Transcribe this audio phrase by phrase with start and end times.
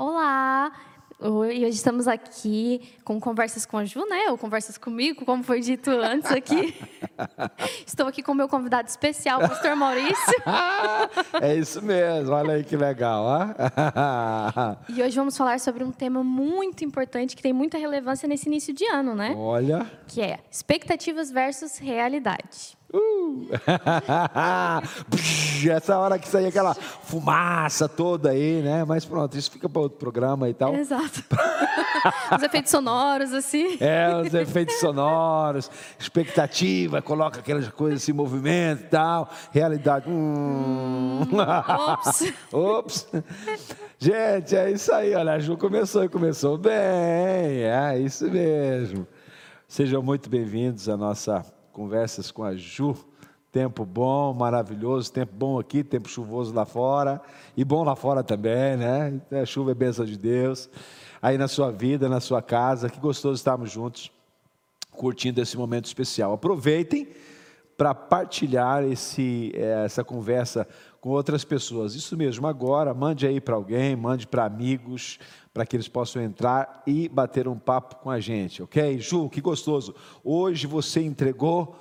[0.00, 0.70] Olá!
[1.18, 4.30] Hoje estamos aqui com conversas com a Ju, né?
[4.30, 6.72] Ou conversas comigo, como foi dito antes aqui.
[7.84, 10.14] Estou aqui com o meu convidado especial, o pastor Maurício.
[11.42, 13.24] é isso mesmo, olha aí que legal.
[13.24, 14.76] Ó.
[14.88, 18.72] e hoje vamos falar sobre um tema muito importante que tem muita relevância nesse início
[18.72, 19.34] de ano, né?
[19.36, 19.84] Olha.
[20.06, 22.78] Que é expectativas versus realidade.
[22.92, 23.48] Uh!
[25.70, 28.82] Essa hora que saía aquela fumaça toda aí, né?
[28.84, 30.74] Mas pronto, isso fica para outro programa e tal.
[30.74, 31.22] Exato.
[32.34, 33.76] os efeitos sonoros, assim.
[33.80, 39.28] É, os efeitos sonoros, expectativa, coloca aquelas coisas assim, movimento e tal.
[39.52, 40.08] Realidade.
[40.08, 41.26] Hum.
[41.92, 42.32] Ops.
[42.50, 43.06] Ops.
[43.98, 45.14] Gente, é isso aí.
[45.14, 46.72] Olha, a Ju começou e começou bem.
[46.72, 49.06] É isso mesmo.
[49.66, 51.44] Sejam muito bem-vindos à nossa
[51.78, 52.96] conversas com a Ju.
[53.52, 57.22] Tempo bom, maravilhoso, tempo bom aqui, tempo chuvoso lá fora,
[57.56, 59.20] e bom lá fora também, né?
[59.40, 60.68] A chuva é bênção de Deus.
[61.22, 64.10] Aí na sua vida, na sua casa, que gostoso estarmos juntos,
[64.90, 66.32] curtindo esse momento especial.
[66.32, 67.08] Aproveitem
[67.76, 70.66] para partilhar esse, eh, essa conversa
[71.00, 71.94] com outras pessoas.
[71.94, 75.18] Isso mesmo, agora, mande aí para alguém, mande para amigos,
[75.58, 79.00] para que eles possam entrar e bater um papo com a gente, ok?
[79.00, 79.92] Ju, que gostoso.
[80.22, 81.74] Hoje você entregou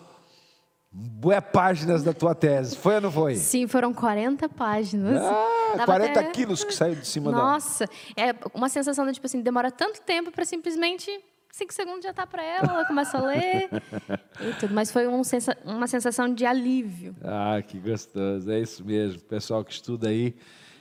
[0.91, 3.35] boas páginas da tua tese, foi ou não foi?
[3.35, 5.21] Sim, foram 40 páginas.
[5.21, 6.31] Ah, 40 até...
[6.31, 7.91] quilos que saiu de cima Nossa, da...
[7.91, 11.11] Nossa, é uma sensação de, tipo assim, demora tanto tempo para simplesmente
[11.51, 13.69] cinco segundos já está para ela, ela começa a ler
[14.41, 14.73] e tudo.
[14.73, 17.15] Mas foi um sensa uma sensação de alívio.
[17.23, 19.21] Ah, que gostoso, é isso mesmo.
[19.21, 20.35] Pessoal que estuda aí,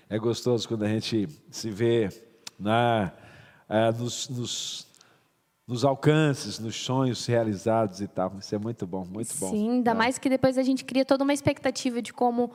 [0.09, 2.09] é gostoso quando a gente se vê
[2.59, 3.13] na,
[3.69, 4.87] é, nos, nos,
[5.67, 8.33] nos, alcances, nos sonhos realizados e tal.
[8.39, 9.51] Isso é muito bom, muito bom.
[9.51, 9.95] Sim, ainda é.
[9.95, 12.51] mais que depois a gente cria toda uma expectativa de como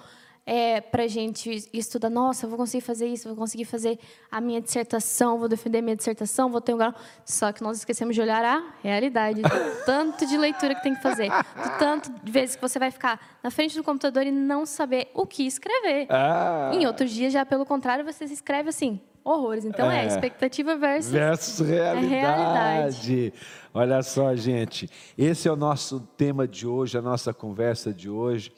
[0.45, 3.99] é, para a gente estudar, nossa, eu vou conseguir fazer isso, vou conseguir fazer
[4.31, 6.93] a minha dissertação, vou defender a minha dissertação, vou ter um grau.
[7.25, 9.49] Só que nós esquecemos de olhar a realidade, do
[9.85, 13.39] tanto de leitura que tem que fazer, do tanto de vezes que você vai ficar
[13.43, 16.07] na frente do computador e não saber o que escrever.
[16.09, 16.71] Ah.
[16.73, 19.65] Em outros dias, já pelo contrário, você se escreve assim, horrores.
[19.65, 22.05] Então é, é expectativa versus, versus realidade.
[22.05, 23.33] É realidade.
[23.73, 28.51] Olha só, gente, esse é o nosso tema de hoje, a nossa conversa de hoje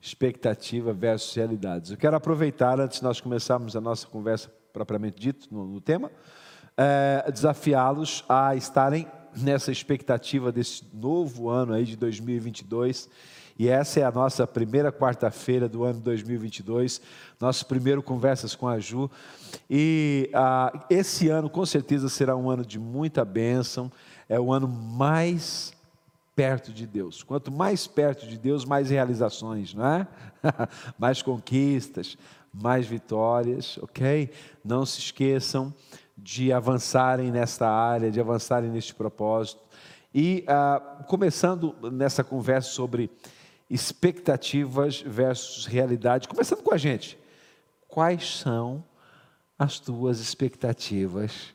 [0.00, 1.90] expectativa versus realidades.
[1.90, 6.10] Eu quero aproveitar, antes de nós começarmos a nossa conversa propriamente dito no, no tema,
[6.76, 9.06] é, desafiá-los a estarem
[9.36, 13.08] nessa expectativa desse novo ano aí de 2022.
[13.60, 16.98] E essa é a nossa primeira quarta-feira do ano 2022,
[17.38, 19.10] nosso primeiro Conversas com a Ju.
[19.68, 23.92] E ah, esse ano, com certeza, será um ano de muita bênção,
[24.30, 25.74] é o ano mais
[26.34, 27.22] perto de Deus.
[27.22, 30.08] Quanto mais perto de Deus, mais realizações, não é?
[30.98, 32.16] mais conquistas,
[32.50, 34.30] mais vitórias, ok?
[34.64, 35.70] Não se esqueçam
[36.16, 39.60] de avançarem nesta área, de avançarem neste propósito.
[40.14, 43.10] E ah, começando nessa conversa sobre
[43.70, 47.16] expectativas versus realidade, começando com a gente.
[47.86, 48.84] Quais são
[49.56, 51.54] as tuas expectativas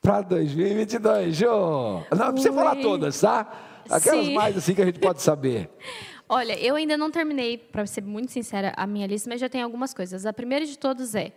[0.00, 2.02] para 2022, Jô?
[2.16, 3.80] Não precisa falar todas, tá?
[3.90, 4.34] Aquelas Sim.
[4.34, 5.68] mais assim que a gente pode saber.
[6.28, 9.62] Olha, eu ainda não terminei, para ser muito sincera, a minha lista, mas já tem
[9.62, 10.26] algumas coisas.
[10.26, 11.32] A primeira de todos é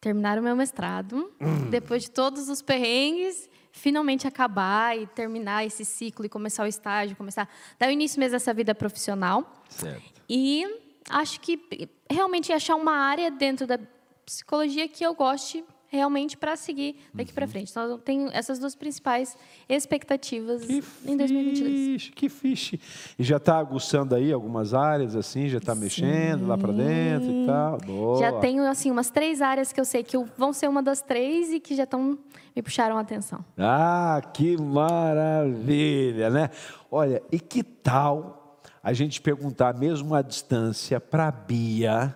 [0.00, 1.68] terminar o meu mestrado, hum.
[1.70, 7.16] depois de todos os perrengues, finalmente acabar e terminar esse ciclo e começar o estágio,
[7.16, 9.62] começar dar o início mesmo dessa vida profissional.
[9.68, 10.22] Certo.
[10.30, 10.64] E
[11.10, 11.60] acho que
[12.08, 13.78] realmente achar uma área dentro da
[14.24, 17.34] psicologia que eu goste realmente para seguir daqui uhum.
[17.34, 17.70] para frente.
[17.70, 19.36] Então, eu tenho essas duas principais
[19.68, 22.02] expectativas que em 2022.
[22.02, 22.80] Fixe, que fixe.
[23.18, 27.46] E já está aguçando aí algumas áreas, assim, já está mexendo lá para dentro e
[27.46, 27.78] tal?
[27.78, 28.18] Boa.
[28.18, 31.52] Já tenho, assim, umas três áreas que eu sei que vão ser uma das três
[31.52, 32.18] e que já estão
[32.54, 33.44] me puxaram a atenção.
[33.58, 36.50] Ah, que maravilha, né?
[36.90, 42.14] Olha, e que tal a gente perguntar mesmo à distância para a Bia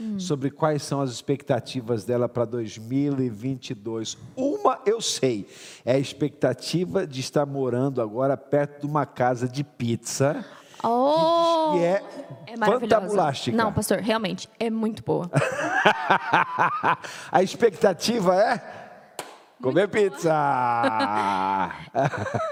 [0.00, 0.18] hum.
[0.18, 4.18] sobre quais são as expectativas dela para 2022.
[4.36, 5.48] Uma eu sei,
[5.84, 10.44] é a expectativa de estar morando agora perto de uma casa de pizza.
[10.82, 12.02] Oh, que é,
[12.46, 13.56] é fantabulástica.
[13.56, 15.28] Não, pastor, realmente é muito boa.
[17.32, 18.62] a expectativa é
[19.60, 20.32] comer pizza.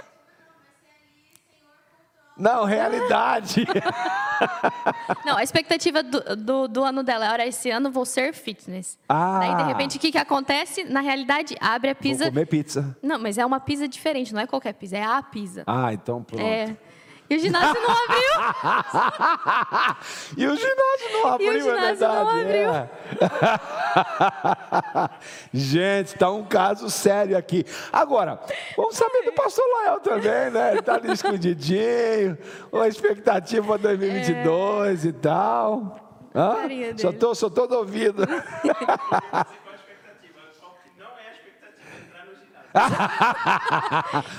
[2.37, 3.67] Não, realidade.
[5.25, 8.99] Não, a expectativa do, do, do, ano dela era esse ano vou ser fitness.
[9.09, 9.39] Ah.
[9.41, 10.85] Daí, de repente, o que, que acontece?
[10.85, 12.25] Na realidade, abre a pizza.
[12.25, 12.97] Vou comer pizza.
[13.03, 15.65] Não, mas é uma pizza diferente, não é qualquer pizza, é a pizza.
[15.67, 16.43] Ah, então pronto.
[16.43, 16.77] É.
[17.29, 18.31] E o ginásio não abriu.
[20.37, 22.25] e o ginásio não abriu, e o ginásio é verdade.
[22.25, 22.75] Não abriu.
[22.75, 22.89] É.
[25.53, 27.65] Gente, está um caso sério aqui.
[27.93, 28.39] Agora,
[28.77, 30.71] vamos saber do pastor Lael também, né?
[30.71, 32.39] Ele está ali escondidinho,
[32.71, 35.09] uma expectativa para 2022 é.
[35.09, 36.07] e tal.
[36.35, 36.57] Hã?
[36.99, 38.23] Só estou só todo ouvido.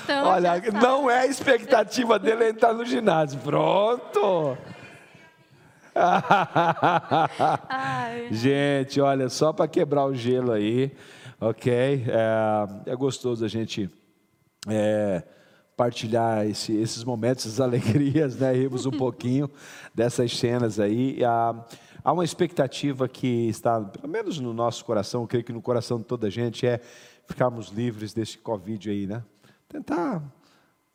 [0.04, 3.40] então, Olha, não é a expectativa dele entrar no ginásio.
[3.40, 4.58] Pronto.
[8.32, 10.92] gente, olha, só para quebrar o gelo aí,
[11.42, 12.06] ok?
[12.08, 13.90] É, é gostoso a gente
[14.68, 15.24] é,
[15.76, 18.52] partilhar esse, esses momentos, essas alegrias, né?
[18.52, 19.50] Rimos um pouquinho
[19.94, 21.24] dessas cenas aí.
[21.24, 21.66] Há,
[22.04, 25.98] há uma expectativa que está, pelo menos no nosso coração, eu creio que no coração
[25.98, 26.80] de toda a gente, é
[27.28, 29.24] ficarmos livres desse Covid aí, né?
[29.68, 30.24] Tentar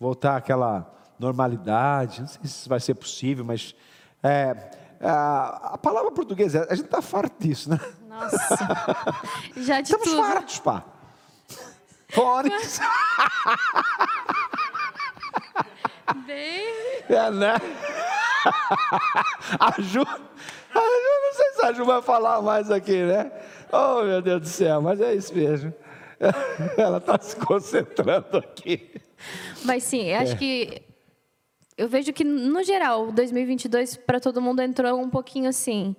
[0.00, 3.74] voltar àquela normalidade, não sei se vai ser possível, mas
[4.22, 7.78] é, é a, palavra portuguesa, a gente está farto disso, né?
[8.08, 8.58] Nossa,
[9.56, 10.22] já de Estamos tudo.
[10.22, 10.84] fartos, pá.
[12.08, 12.80] Fones.
[16.26, 16.64] Bem...
[17.08, 17.54] É, né?
[19.60, 23.30] A Ju, a Ju, não sei se a Ju vai falar mais aqui, né?
[23.70, 25.72] Oh, meu Deus do céu, mas é isso mesmo.
[26.76, 28.90] Ela está se concentrando aqui.
[29.64, 30.36] Mas sim, acho é.
[30.36, 30.82] que
[31.76, 35.96] eu vejo que no geral, 2022 para todo mundo entrou um pouquinho assim,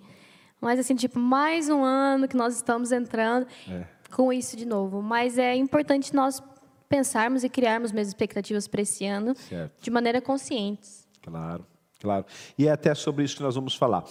[0.62, 3.86] mas assim tipo mais um ano que nós estamos entrando é.
[4.12, 5.02] com isso de novo.
[5.02, 6.42] Mas é importante nós
[6.88, 9.82] pensarmos e criarmos mesmo expectativas para esse ano certo.
[9.82, 10.88] de maneira consciente.
[11.22, 11.66] Claro,
[12.00, 12.26] claro.
[12.58, 14.04] E é até sobre isso que nós vamos falar.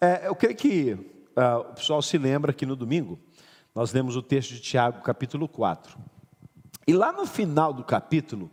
[0.00, 3.18] É, eu creio que uh, o pessoal se lembra que no domingo
[3.74, 5.98] nós lemos o texto de Tiago, capítulo 4.
[6.86, 8.50] E lá no final do capítulo,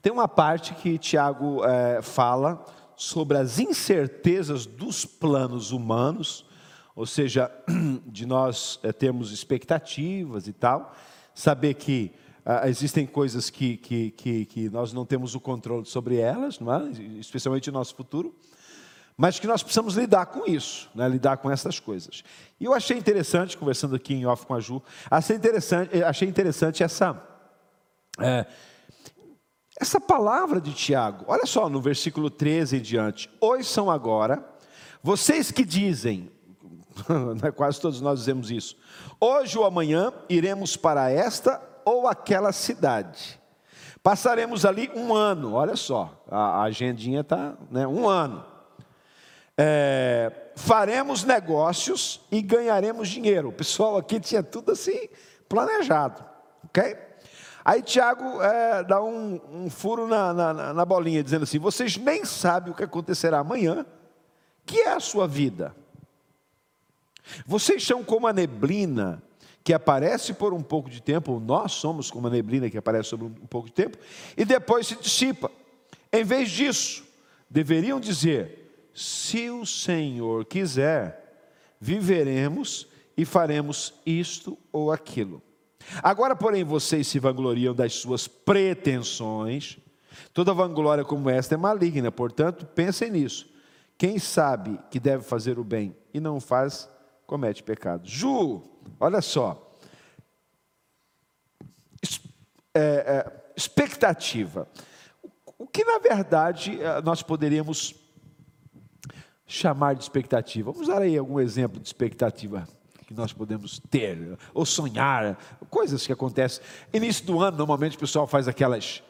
[0.00, 2.64] tem uma parte que Tiago é, fala
[2.96, 6.46] sobre as incertezas dos planos humanos,
[6.96, 7.50] ou seja,
[8.06, 10.94] de nós é, termos expectativas e tal,
[11.34, 12.12] saber que
[12.46, 17.18] ah, existem coisas que, que, que, que, nós não temos o controle sobre elas, é?
[17.18, 18.34] especialmente no nosso futuro
[19.16, 21.08] mas que nós precisamos lidar com isso, né?
[21.08, 22.24] lidar com essas coisas.
[22.58, 26.28] E eu achei interessante, conversando aqui em off com a Ju, achei interessante, eh, achei
[26.28, 27.22] interessante essa,
[28.18, 28.44] é,
[29.80, 31.24] essa palavra de Tiago.
[31.28, 33.30] Olha só no versículo 13 em diante.
[33.40, 34.44] Hoje são agora,
[35.00, 36.28] vocês que dizem,
[37.40, 38.76] né, quase todos nós dizemos isso,
[39.20, 43.40] hoje ou amanhã iremos para esta ou aquela cidade.
[44.02, 48.53] Passaremos ali um ano, olha só, a, agendinha está, né, um ano
[49.56, 53.48] é, faremos negócios e ganharemos dinheiro.
[53.48, 55.08] O pessoal aqui tinha tudo assim
[55.48, 56.24] planejado,
[56.64, 56.96] ok?
[57.64, 62.24] Aí Tiago é, dá um, um furo na, na, na, bolinha, dizendo assim: vocês nem
[62.24, 63.86] sabem o que acontecerá amanhã,
[64.66, 65.74] que é a sua vida.
[67.46, 69.22] Vocês são como a neblina
[69.62, 73.16] que aparece por um pouco de tempo, ou nós somos como a neblina que aparece
[73.16, 73.96] por um pouco de tempo,
[74.36, 75.50] e depois se dissipa.
[76.12, 77.02] Em vez disso,
[77.48, 78.63] deveriam dizer:
[78.94, 81.20] se o Senhor quiser,
[81.80, 82.86] viveremos
[83.16, 85.42] e faremos isto ou aquilo.
[86.02, 89.78] Agora, porém, vocês se vangloriam das suas pretensões.
[90.32, 93.52] Toda vanglória como esta é maligna, portanto, pensem nisso.
[93.98, 96.88] Quem sabe que deve fazer o bem e não faz,
[97.26, 98.06] comete pecado.
[98.06, 98.62] Ju,
[98.98, 99.72] olha só.
[102.72, 104.68] É, é, expectativa.
[105.58, 108.03] O que, na verdade, é, nós poderíamos
[109.46, 110.72] chamar de expectativa.
[110.72, 112.66] Vamos dar aí algum exemplo de expectativa
[113.06, 116.64] que nós podemos ter, ou sonhar, coisas que acontecem.
[116.92, 119.02] Início do ano, normalmente o pessoal faz aquelas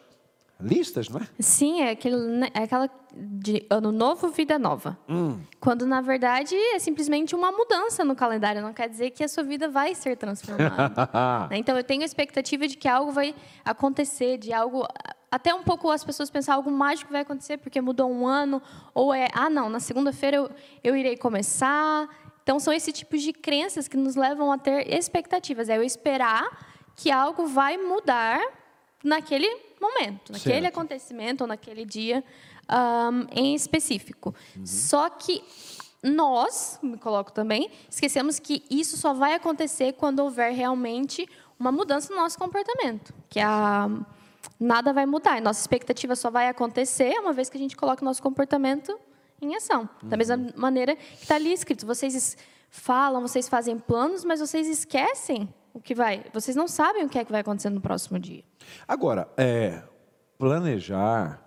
[0.61, 1.29] listas, não é?
[1.39, 4.99] Sim, é, aquele, né, é aquela de ano novo, vida nova.
[5.09, 5.39] Hum.
[5.61, 9.45] Quando, na verdade, é simplesmente uma mudança no calendário, não quer dizer que a sua
[9.45, 11.05] vida vai ser transformada.
[11.51, 11.59] Né?
[11.59, 14.87] então, eu tenho a expectativa de que algo vai acontecer, de algo
[15.35, 18.63] até um pouco as pessoas pensam algo mágico vai acontecer porque mudou um ano,
[18.95, 20.51] ou é, ah, não, na segunda-feira eu,
[20.85, 22.09] eu irei começar.
[22.45, 25.69] Então, são esse tipo de crenças que nos levam a ter expectativas.
[25.69, 26.47] É eu esperar
[26.95, 28.41] que algo vai mudar
[29.03, 29.49] naquele
[29.81, 30.67] momento, naquele certo.
[30.67, 32.23] acontecimento ou naquele dia
[32.71, 34.33] um, em específico.
[34.57, 34.65] Uhum.
[34.65, 35.43] Só que
[36.01, 42.15] nós, me coloco também, esquecemos que isso só vai acontecer quando houver realmente uma mudança
[42.15, 43.91] no nosso comportamento, que é a
[44.59, 45.41] nada vai mudar.
[45.41, 48.99] Nossa expectativa só vai acontecer uma vez que a gente coloca o nosso comportamento
[49.41, 49.89] em ação.
[50.03, 50.53] Da mesma uhum.
[50.57, 51.87] maneira que está ali escrito.
[51.87, 52.37] Vocês
[52.71, 56.25] falam, vocês fazem planos, mas vocês esquecem o que vai.
[56.33, 58.45] Vocês não sabem o que é que vai acontecer no próximo dia.
[58.87, 59.83] Agora, é,
[60.39, 61.43] planejar,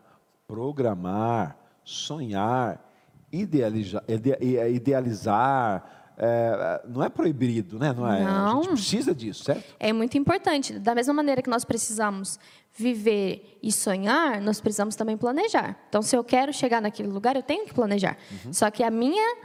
[0.47, 2.83] programar, sonhar,
[3.31, 7.93] idealizar, idealizar é, não é proibido, né?
[7.95, 8.23] Não é?
[8.23, 8.59] Não.
[8.59, 9.75] A gente precisa disso, certo?
[9.79, 10.79] É muito importante.
[10.79, 12.39] Da mesma maneira que nós precisamos
[12.73, 15.77] viver e sonhar, nós precisamos também planejar.
[15.89, 18.17] Então, se eu quero chegar naquele lugar, eu tenho que planejar.
[18.45, 18.51] Uhum.
[18.51, 19.37] Só que a minha,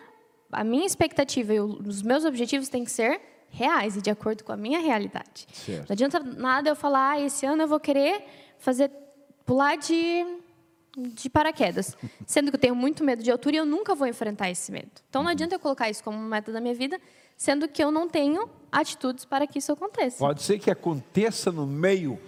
[0.51, 4.53] a minha expectativa e os meus objetivos têm que ser reais e de acordo com
[4.53, 5.47] a minha realidade.
[5.53, 5.89] Certo.
[5.91, 8.25] Não adianta nada eu falar, ah, esse ano eu vou querer
[8.59, 8.91] fazer
[9.45, 10.41] pular de
[10.97, 11.97] de paraquedas,
[12.27, 14.91] sendo que eu tenho muito medo de altura e eu nunca vou enfrentar esse medo.
[15.09, 17.01] Então não adianta eu colocar isso como meta da minha vida,
[17.37, 20.19] sendo que eu não tenho atitudes para que isso aconteça.
[20.19, 22.19] Pode ser que aconteça no meio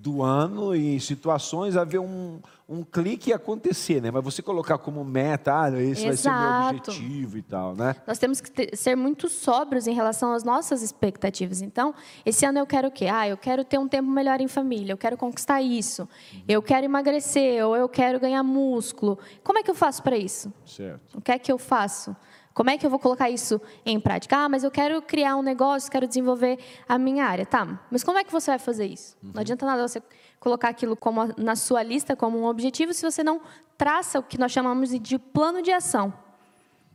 [0.00, 4.10] do ano e em situações haver um, um clique e acontecer, né?
[4.12, 6.06] Mas você colocar como meta, ah, esse Exato.
[6.06, 7.96] vai ser o meu objetivo e tal, né?
[8.06, 11.62] Nós temos que ter, ser muito sóbrios em relação às nossas expectativas.
[11.62, 11.92] Então,
[12.24, 13.06] esse ano eu quero o quê?
[13.06, 16.42] Ah, eu quero ter um tempo melhor em família, eu quero conquistar isso, uhum.
[16.46, 19.18] eu quero emagrecer, ou eu quero ganhar músculo.
[19.42, 20.52] Como é que eu faço para isso?
[20.64, 21.18] Certo.
[21.18, 22.14] O que é que eu faço?
[22.58, 24.36] Como é que eu vou colocar isso em prática?
[24.36, 27.46] Ah, mas eu quero criar um negócio, quero desenvolver a minha área.
[27.46, 29.16] Tá, mas como é que você vai fazer isso?
[29.22, 29.30] Uhum.
[29.32, 30.02] Não adianta nada você
[30.40, 33.40] colocar aquilo como na sua lista como um objetivo se você não
[33.76, 36.12] traça o que nós chamamos de plano de ação,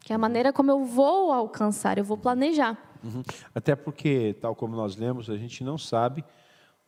[0.02, 2.78] que é a maneira como eu vou alcançar, eu vou planejar.
[3.02, 3.24] Uhum.
[3.56, 6.26] Até porque, tal como nós lemos, a gente não sabe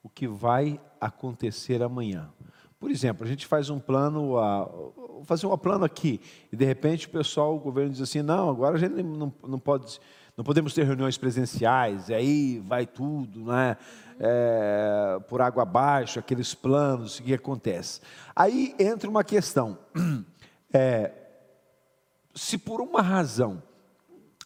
[0.03, 2.29] o que vai acontecer amanhã.
[2.85, 7.07] Por exemplo, a gente faz um plano, uh, fazer um plano aqui, e de repente
[7.07, 9.99] o pessoal, o governo diz assim, não, agora a gente não, não pode,
[10.37, 13.75] não podemos ter reuniões presenciais, e aí vai tudo, né?
[14.19, 18.01] É, por água abaixo, aqueles planos, o que acontece?
[18.35, 19.79] Aí entra uma questão,
[20.71, 21.11] é,
[22.35, 23.63] se por uma razão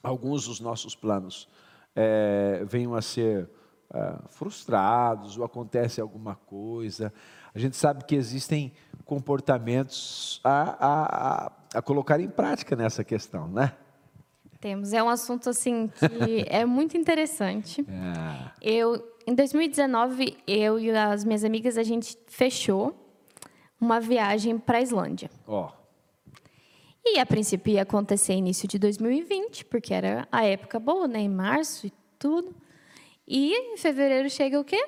[0.01, 1.49] alguns dos nossos planos
[1.93, 3.49] é, venham a ser
[3.93, 7.11] é, frustrados ou acontece alguma coisa,
[7.59, 8.71] a gente sabe que existem
[9.03, 13.73] comportamentos a, a, a, a colocar em prática nessa questão, né?
[14.61, 14.93] Temos.
[14.93, 17.81] É um assunto assim que é muito interessante.
[17.81, 18.51] É.
[18.61, 22.95] Eu, em 2019, eu e as minhas amigas a gente fechou
[23.79, 25.29] uma viagem para a Islândia.
[25.45, 25.67] Ó.
[25.67, 25.79] Oh.
[27.03, 31.29] E a princípio ia acontecer início de 2020, porque era a época boa, né, em
[31.29, 32.55] março e tudo.
[33.27, 34.87] E em fevereiro chega o quê?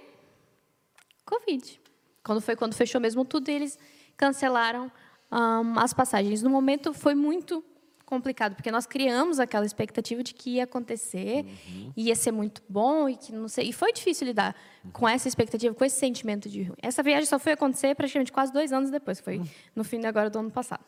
[1.25, 1.81] Covid.
[2.24, 3.78] Quando foi quando fechou mesmo tudo, eles
[4.16, 4.92] cancelaram
[5.32, 6.42] um, as passagens.
[6.42, 7.63] No momento foi muito
[8.12, 11.94] complicado, porque nós criamos aquela expectativa de que ia acontecer, uhum.
[11.96, 13.70] ia ser muito bom e que não sei.
[13.70, 14.92] E foi difícil lidar uhum.
[14.92, 16.75] com essa expectativa, com esse sentimento de ruim.
[16.82, 19.42] Essa viagem só foi acontecer praticamente quase dois anos depois, foi
[19.74, 20.84] no fim de agora do ano passado.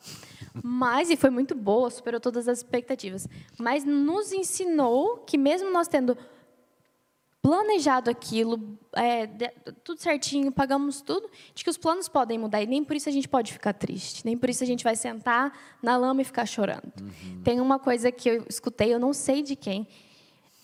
[0.62, 3.26] Mas e foi muito boa, superou todas as expectativas.
[3.58, 6.18] Mas nos ensinou que mesmo nós tendo
[7.44, 9.26] planejado aquilo, é,
[9.84, 13.12] tudo certinho, pagamos tudo, de que os planos podem mudar e nem por isso a
[13.12, 16.46] gente pode ficar triste, nem por isso a gente vai sentar na lama e ficar
[16.46, 16.90] chorando.
[17.02, 17.42] Uhum.
[17.44, 19.86] Tem uma coisa que eu escutei, eu não sei de quem,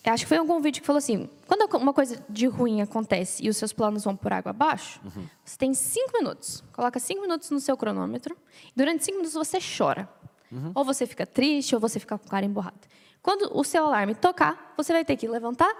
[0.05, 3.49] acho que foi algum vídeo que falou assim: quando uma coisa de ruim acontece e
[3.49, 5.27] os seus planos vão por água abaixo, uhum.
[5.45, 8.35] você tem cinco minutos, coloca cinco minutos no seu cronômetro,
[8.69, 10.09] e durante cinco minutos você chora.
[10.51, 10.71] Uhum.
[10.73, 12.79] Ou você fica triste, ou você fica com a cara emborrada.
[13.21, 15.71] Quando o seu alarme tocar, você vai ter que levantar,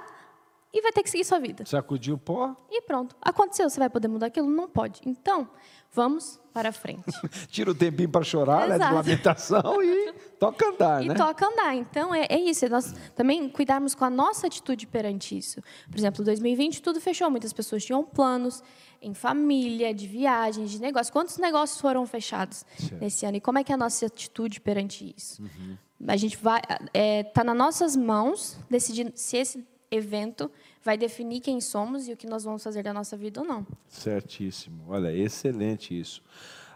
[0.73, 1.65] e vai ter que seguir sua vida.
[1.65, 2.55] Sacudir o pó.
[2.69, 3.15] E pronto.
[3.21, 4.49] Aconteceu, você vai poder mudar aquilo?
[4.49, 5.01] Não pode.
[5.05, 5.49] Então,
[5.91, 7.03] vamos para frente.
[7.51, 11.13] Tira o tempinho para chorar, né, de lamentação e toca andar, e né?
[11.13, 11.75] E toca andar.
[11.75, 12.65] Então, é, é isso.
[12.65, 15.61] É nós também cuidarmos com a nossa atitude perante isso.
[15.89, 17.29] Por exemplo, 2020 tudo fechou.
[17.29, 18.63] Muitas pessoas tinham planos
[19.01, 21.09] em família, de viagens, de negócios.
[21.09, 23.01] Quantos negócios foram fechados certo.
[23.01, 23.35] nesse ano?
[23.35, 25.41] E como é que é a nossa atitude perante isso?
[25.41, 25.77] Uhum.
[26.07, 26.61] A gente vai...
[26.61, 30.49] Está é, tá nas nossas mãos decidir se esse evento
[30.83, 33.67] vai definir quem somos e o que nós vamos fazer da nossa vida ou não.
[33.87, 34.85] Certíssimo.
[34.87, 36.23] Olha, excelente isso.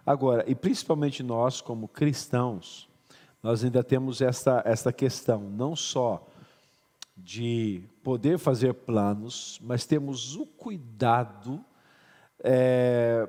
[0.05, 2.87] Agora, e principalmente nós, como cristãos,
[3.41, 6.27] nós ainda temos esta, esta questão, não só
[7.17, 11.63] de poder fazer planos, mas temos o cuidado
[12.43, 13.27] é,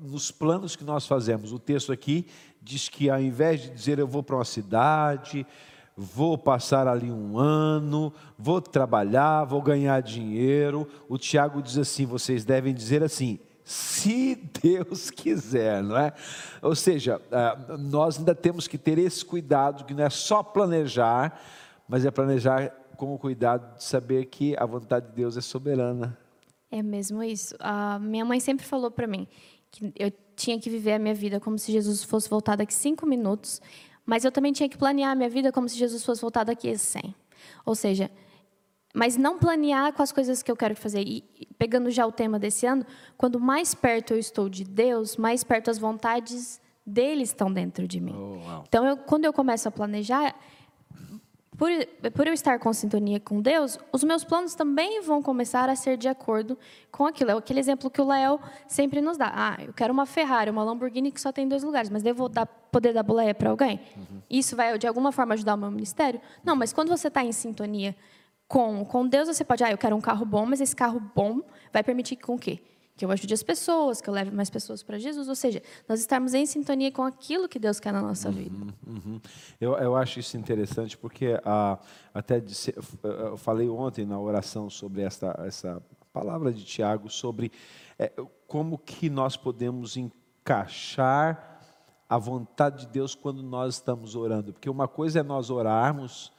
[0.00, 1.52] nos planos que nós fazemos.
[1.52, 2.26] O texto aqui
[2.60, 5.46] diz que ao invés de dizer eu vou para uma cidade,
[6.00, 10.88] vou passar ali um ano, vou trabalhar, vou ganhar dinheiro.
[11.06, 16.14] O Tiago diz assim: vocês devem dizer assim, se Deus quiser, não é?
[16.62, 21.38] Ou seja, ah, nós ainda temos que ter esse cuidado, que não é só planejar,
[21.86, 26.16] mas é planejar com o cuidado de saber que a vontade de Deus é soberana.
[26.70, 27.54] É mesmo isso.
[27.58, 29.28] A minha mãe sempre falou para mim
[29.70, 33.06] que eu tinha que viver a minha vida como se Jesus fosse voltar daqui cinco
[33.06, 33.60] minutos
[34.10, 36.68] mas eu também tinha que planear a minha vida como se Jesus fosse voltar daqui
[36.68, 37.14] a 100.
[37.64, 38.10] Ou seja,
[38.92, 41.02] mas não planear com as coisas que eu quero fazer.
[41.06, 41.22] E
[41.56, 42.84] pegando já o tema desse ano,
[43.16, 48.00] quando mais perto eu estou de Deus, mais perto as vontades dele estão dentro de
[48.00, 48.12] mim.
[48.12, 50.34] Oh, então, eu, quando eu começo a planejar,
[51.60, 51.70] por,
[52.12, 55.98] por eu estar com sintonia com Deus, os meus planos também vão começar a ser
[55.98, 56.56] de acordo
[56.90, 57.32] com aquilo.
[57.32, 59.30] É aquele exemplo que o Léo sempre nos dá.
[59.30, 62.46] Ah, eu quero uma Ferrari, uma Lamborghini que só tem dois lugares, mas devo dar,
[62.46, 63.78] poder dar boleia para alguém?
[63.94, 64.22] Uhum.
[64.30, 66.18] Isso vai, de alguma forma, ajudar o meu ministério?
[66.42, 67.94] Não, mas quando você está em sintonia
[68.48, 71.42] com, com Deus, você pode, ah, eu quero um carro bom, mas esse carro bom
[71.70, 72.62] vai permitir com o quê?
[73.00, 75.26] Que eu ajude as pessoas, que eu leve mais pessoas para Jesus.
[75.26, 78.56] Ou seja, nós estarmos em sintonia com aquilo que Deus quer na nossa uhum, vida.
[78.86, 79.18] Uhum.
[79.58, 81.78] Eu, eu acho isso interessante porque ah,
[82.12, 87.50] até disse, eu falei ontem na oração sobre essa, essa palavra de Tiago sobre
[87.98, 88.12] é,
[88.46, 91.62] como que nós podemos encaixar
[92.06, 94.52] a vontade de Deus quando nós estamos orando.
[94.52, 96.30] Porque uma coisa é nós orarmos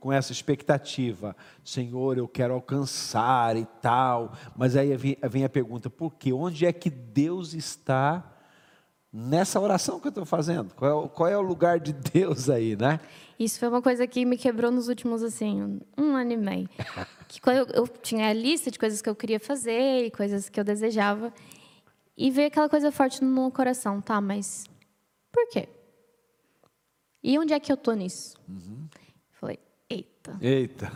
[0.00, 6.14] com essa expectativa, Senhor, eu quero alcançar e tal, mas aí vem a pergunta, por
[6.14, 6.32] quê?
[6.32, 8.24] Onde é que Deus está
[9.12, 10.74] nessa oração que eu estou fazendo?
[10.74, 12.98] Qual é, qual é, o lugar de Deus aí, né?
[13.38, 16.68] Isso foi uma coisa que me quebrou nos últimos, assim, um ano e meio.
[17.28, 20.48] Que quando eu, eu tinha a lista de coisas que eu queria fazer e coisas
[20.48, 21.32] que eu desejava,
[22.16, 24.64] e veio aquela coisa forte no coração, tá, mas
[25.30, 25.68] por quê?
[27.22, 28.34] E onde é que eu estou nisso?
[28.48, 28.88] Uhum.
[30.40, 30.90] Eita.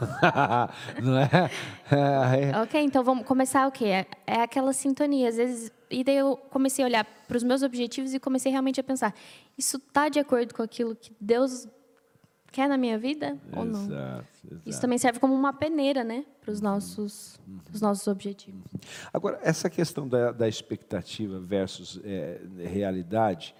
[1.02, 1.50] Não é?
[1.90, 2.62] é?
[2.62, 3.86] Ok, então vamos começar o quê?
[3.86, 5.28] É, é aquela sintonia.
[5.28, 8.80] Às vezes, e daí eu comecei a olhar para os meus objetivos e comecei realmente
[8.80, 9.14] a pensar:
[9.56, 11.66] isso está de acordo com aquilo que Deus
[12.54, 13.84] quer na minha vida ou não?
[13.84, 14.26] Exato,
[14.64, 17.58] Isso também serve como uma peneira, né, para os nossos, uhum.
[17.72, 18.62] os nossos objetivos.
[19.12, 23.56] Agora, essa questão da, da expectativa versus é, realidade,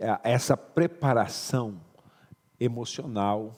[0.00, 1.78] é, essa preparação
[2.58, 3.52] emocional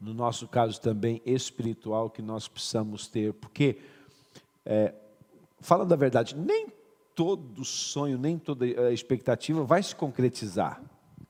[0.00, 3.78] no nosso caso também espiritual, que nós precisamos ter, porque,
[4.64, 4.94] é,
[5.60, 6.68] falando a verdade, nem
[7.14, 10.80] todo sonho, nem toda expectativa vai se concretizar,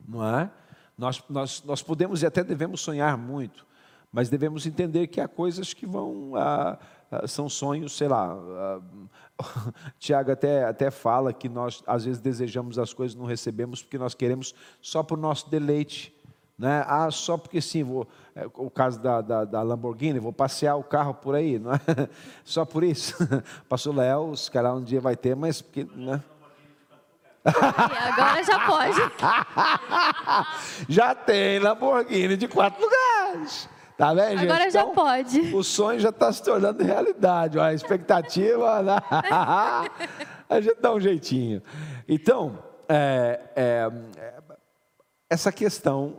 [0.07, 0.51] não é?
[0.97, 3.67] Nós, nós, nós podemos e até devemos sonhar muito,
[4.13, 6.33] mas devemos entender que há coisas que vão.
[6.37, 6.79] Ah,
[7.11, 8.33] ah, são sonhos, sei lá.
[8.33, 8.81] Ah,
[9.99, 14.15] Tiago até, até fala que nós, às vezes, desejamos as coisas não recebemos porque nós
[14.15, 16.15] queremos só para o nosso deleite.
[16.61, 16.85] Né?
[16.87, 20.85] Ah, só porque sim, vou, é, o caso da, da, da, Lamborghini, vou passear o
[20.85, 21.79] carro por aí, não é?
[22.45, 23.17] Só por isso.
[23.67, 25.89] Pastor Léo, se calhar um dia vai ter, mas porque.
[25.97, 26.23] Né?
[27.43, 29.01] agora já pode.
[30.87, 33.67] já tem Lamborghini de quatro lugares.
[33.97, 34.51] Tá vendo, gente?
[34.51, 35.41] Agora já então, pode.
[35.55, 37.59] O sonho já está se tornando realidade.
[37.59, 38.83] a expectativa.
[38.83, 38.97] Né?
[40.47, 41.63] a gente dá um jeitinho.
[42.07, 43.91] Então, é, é,
[45.31, 46.19] essa questão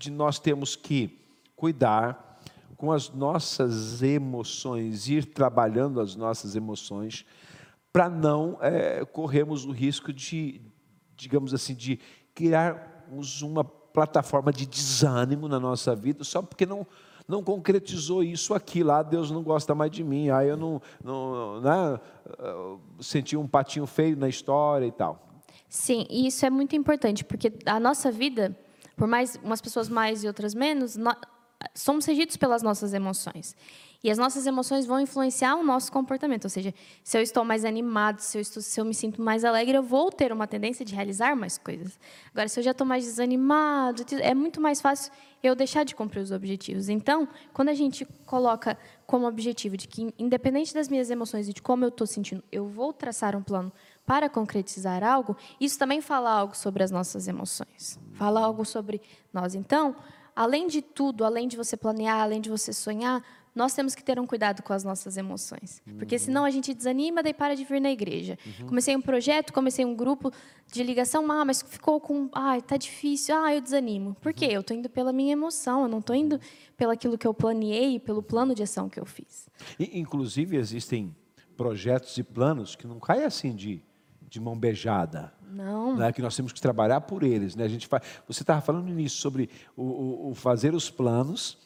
[0.00, 1.20] de nós temos que
[1.54, 2.40] cuidar
[2.74, 7.26] com as nossas emoções, ir trabalhando as nossas emoções,
[7.92, 10.62] para não é, corrermos o risco de,
[11.14, 12.00] digamos assim, de
[12.34, 16.86] criarmos uma plataforma de desânimo na nossa vida, só porque não,
[17.28, 21.60] não concretizou isso aqui, lá Deus não gosta mais de mim, aí eu não, não
[21.60, 22.00] né,
[23.00, 25.28] senti um patinho feio na história e tal.
[25.68, 28.56] Sim, e isso é muito importante, porque a nossa vida
[29.00, 31.16] por mais umas pessoas mais e outras menos, nós,
[31.74, 33.56] somos regidos pelas nossas emoções.
[34.04, 36.44] E as nossas emoções vão influenciar o nosso comportamento.
[36.44, 39.42] Ou seja, se eu estou mais animado, se eu, estou, se eu me sinto mais
[39.42, 41.98] alegre, eu vou ter uma tendência de realizar mais coisas.
[42.30, 45.10] Agora, se eu já estou mais desanimado, é muito mais fácil
[45.42, 46.90] eu deixar de cumprir os objetivos.
[46.90, 51.62] Então, quando a gente coloca como objetivo de que, independente das minhas emoções e de
[51.62, 53.72] como eu estou sentindo, eu vou traçar um plano
[54.10, 57.96] para concretizar algo, isso também fala algo sobre as nossas emoções.
[58.14, 59.00] Fala algo sobre
[59.32, 59.54] nós.
[59.54, 59.94] Então,
[60.34, 63.22] além de tudo, além de você planear, além de você sonhar,
[63.54, 65.80] nós temos que ter um cuidado com as nossas emoções.
[65.96, 66.18] Porque uhum.
[66.18, 68.36] senão a gente desanima, daí para de vir na igreja.
[68.44, 68.66] Uhum.
[68.66, 70.32] Comecei um projeto, comecei um grupo
[70.72, 74.16] de ligação, ah, mas ficou com, ah, está difícil, ah, eu desanimo.
[74.20, 74.46] Por quê?
[74.46, 74.52] Uhum.
[74.54, 76.40] Eu estou indo pela minha emoção, eu não estou indo
[76.76, 79.48] pelo aquilo que eu planeei, pelo plano de ação que eu fiz.
[79.78, 81.14] E, inclusive, existem
[81.56, 83.88] projetos e planos que não caem assim de
[84.30, 85.32] de mão beijada.
[85.50, 85.96] Não.
[85.96, 86.12] Né?
[86.12, 87.56] Que nós temos que trabalhar por eles.
[87.56, 87.64] Né?
[87.64, 91.58] A gente faz, você estava falando início sobre o, o, o fazer os planos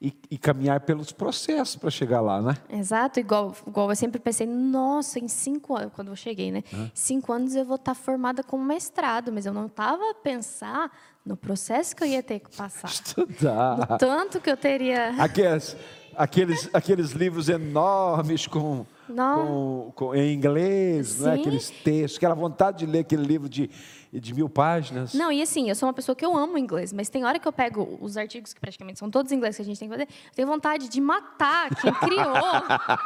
[0.00, 2.56] e, e, caminhar pelos processos para chegar lá, né?
[2.70, 6.62] Exato, igual, igual eu sempre pensei, nossa, em cinco anos, quando eu cheguei, né?
[6.72, 6.88] Hã?
[6.94, 10.92] Cinco anos eu vou estar tá formada com mestrado, mas eu não estava a pensar
[11.24, 12.86] no processo que eu ia ter que passar.
[12.90, 13.76] Estudar.
[13.76, 15.20] No tanto que eu teria.
[15.20, 15.76] Aqueles,
[16.16, 21.34] aqueles, aqueles livros enormes com com, com, em inglês, né?
[21.34, 23.70] aqueles textos, aquela vontade de ler aquele livro de,
[24.12, 25.14] de mil páginas.
[25.14, 27.48] Não, e assim, eu sou uma pessoa que eu amo inglês, mas tem hora que
[27.48, 29.94] eu pego os artigos, que praticamente são todos em inglês que a gente tem que
[29.94, 32.34] fazer, eu tenho vontade de matar quem criou.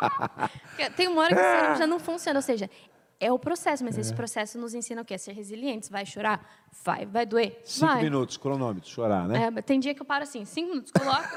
[0.97, 2.69] tem uma hora que o cérebro já não funciona, ou seja,
[3.23, 4.01] é o processo, mas é.
[4.01, 5.15] esse processo nos ensina o quê?
[5.15, 5.89] A ser resilientes.
[5.89, 6.45] Vai chorar?
[6.85, 7.07] Vai.
[7.07, 7.61] Vai doer?
[7.65, 8.03] Cinco vai.
[8.03, 9.53] minutos, cronômetro, chorar, né?
[9.57, 11.29] É, tem dia que eu paro assim, cinco minutos, coloco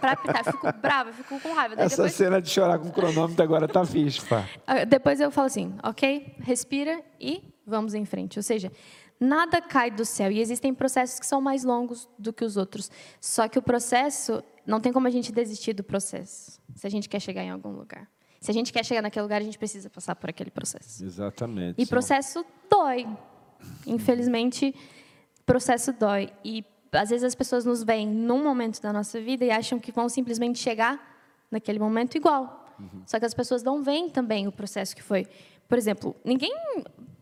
[0.00, 0.44] para apitar.
[0.44, 1.76] Fico brava, fico com raiva.
[1.76, 2.14] Daí Essa depois...
[2.14, 4.48] cena de chorar com cronômetro agora tá fixe, pá.
[4.66, 8.38] Ah, depois eu falo assim, ok, respira e vamos em frente.
[8.38, 8.72] Ou seja,
[9.20, 12.90] nada cai do céu e existem processos que são mais longos do que os outros.
[13.20, 17.08] Só que o processo, não tem como a gente desistir do processo, se a gente
[17.08, 18.08] quer chegar em algum lugar.
[18.40, 21.04] Se a gente quer chegar naquele lugar, a gente precisa passar por aquele processo.
[21.04, 21.80] Exatamente.
[21.80, 23.06] E processo dói.
[23.86, 24.74] Infelizmente,
[25.44, 26.30] processo dói.
[26.44, 29.90] E às vezes as pessoas nos veem num momento da nossa vida e acham que
[29.90, 31.18] vão simplesmente chegar
[31.50, 32.66] naquele momento igual.
[32.78, 33.02] Uhum.
[33.06, 35.26] Só que as pessoas não veem também o processo que foi.
[35.68, 36.54] Por exemplo, ninguém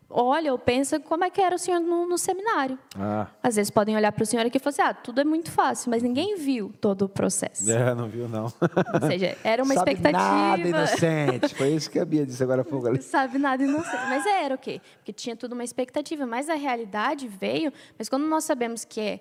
[0.09, 2.77] olha ou pensa como é que era o senhor no, no seminário.
[2.97, 3.27] Ah.
[3.43, 5.51] Às vezes podem olhar para o senhor aqui e falar assim, ah, tudo é muito
[5.51, 7.69] fácil, mas ninguém viu todo o processo.
[7.69, 8.45] É, não viu não.
[8.45, 10.23] Ou seja, era uma Sabe expectativa.
[10.23, 13.01] nada inocente, foi isso que a Bia disse agora há pouco ali.
[13.01, 14.81] Sabe nada inocente, mas era o quê?
[14.97, 19.19] Porque tinha tudo uma expectativa, mas a realidade veio, mas quando nós sabemos que é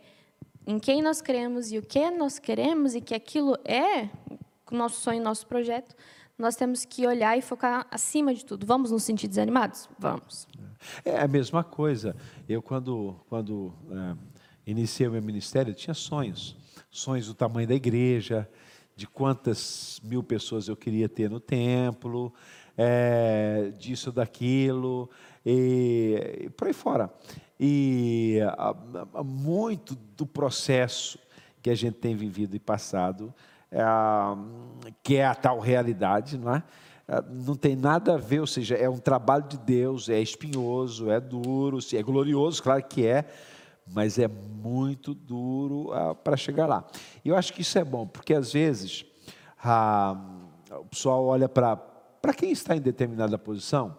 [0.66, 4.08] em quem nós cremos e o que nós queremos e que aquilo é
[4.70, 5.94] o nosso sonho, nosso projeto,
[6.38, 8.66] nós temos que olhar e focar acima de tudo.
[8.66, 9.88] Vamos nos sentir desanimados?
[9.98, 10.46] Vamos.
[11.04, 12.14] É a mesma coisa.
[12.48, 14.16] Eu, quando, quando é,
[14.66, 16.56] iniciei o meu ministério, tinha sonhos.
[16.90, 18.48] Sonhos do tamanho da igreja,
[18.94, 22.32] de quantas mil pessoas eu queria ter no templo,
[22.76, 25.08] é, disso, daquilo,
[25.44, 27.10] e, e por aí fora.
[27.58, 28.76] E a,
[29.14, 31.18] a, muito do processo
[31.62, 33.34] que a gente tem vivido e passado
[33.70, 33.82] é,
[35.02, 36.62] que é a tal realidade, não é?
[37.08, 37.22] é?
[37.30, 41.20] Não tem nada a ver, ou seja, é um trabalho de Deus, é espinhoso, é
[41.20, 43.24] duro, é glorioso, claro que é,
[43.86, 46.84] mas é muito duro ah, para chegar lá.
[47.24, 49.04] E eu acho que isso é bom, porque às vezes
[49.62, 50.16] ah,
[50.70, 53.96] o pessoal olha para quem está em determinada posição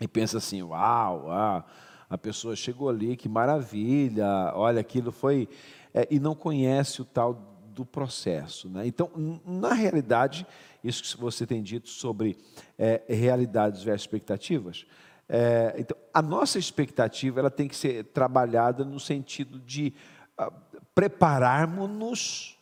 [0.00, 1.64] e pensa assim: uau, ah,
[2.08, 5.48] a pessoa chegou ali, que maravilha, olha, aquilo foi.
[5.92, 8.70] É, e não conhece o tal do processo.
[8.70, 8.86] Né?
[8.86, 9.10] Então,
[9.44, 10.46] na realidade,
[10.82, 12.38] isso que você tem dito sobre
[12.78, 14.86] é, realidades versus expectativas,
[15.28, 19.92] é, então, a nossa expectativa ela tem que ser trabalhada no sentido de
[20.40, 20.52] uh,
[20.94, 22.56] prepararmos-nos,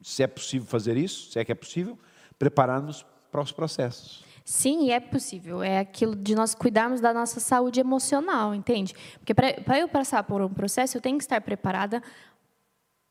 [0.00, 1.98] se é possível fazer isso, se é que é possível,
[2.38, 4.22] prepararmos para os processos.
[4.44, 5.62] Sim, é possível.
[5.62, 8.94] É aquilo de nós cuidarmos da nossa saúde emocional, entende?
[9.18, 12.02] Porque para eu passar por um processo, eu tenho que estar preparada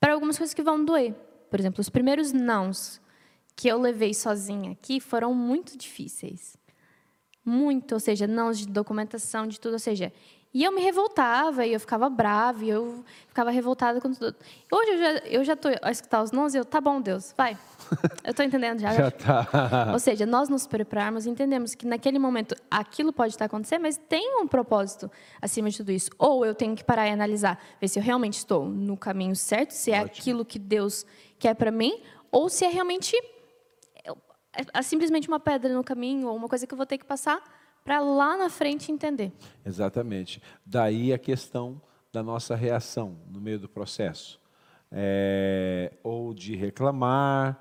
[0.01, 1.13] para algumas coisas que vão doer.
[1.49, 2.99] Por exemplo, os primeiros nãos
[3.55, 6.57] que eu levei sozinha aqui foram muito difíceis.
[7.45, 10.11] Muito, ou seja, nãos de documentação, de tudo, ou seja,
[10.53, 14.35] e eu me revoltava, e eu ficava brava, e eu ficava revoltada com tudo.
[14.69, 17.33] Hoje eu já, eu já estou a escutar os nãos e eu, tá bom, Deus,
[17.37, 17.57] vai.
[18.23, 18.93] Eu estou entendendo já.
[18.93, 19.89] já tá.
[19.91, 24.41] Ou seja, nós nos prepararmos, entendemos que naquele momento aquilo pode estar acontecendo, mas tem
[24.41, 25.11] um propósito
[25.41, 26.09] acima de tudo isso.
[26.17, 29.71] Ou eu tenho que parar e analisar, ver se eu realmente estou no caminho certo,
[29.71, 30.17] se é Ótimo.
[30.17, 31.05] aquilo que Deus
[31.37, 33.13] quer para mim, ou se é realmente
[34.53, 37.05] é, é simplesmente uma pedra no caminho, ou uma coisa que eu vou ter que
[37.05, 37.41] passar
[37.83, 39.31] para lá na frente entender.
[39.65, 40.41] Exatamente.
[40.65, 44.39] Daí a questão da nossa reação no meio do processo.
[44.91, 47.57] É, ou de reclamar,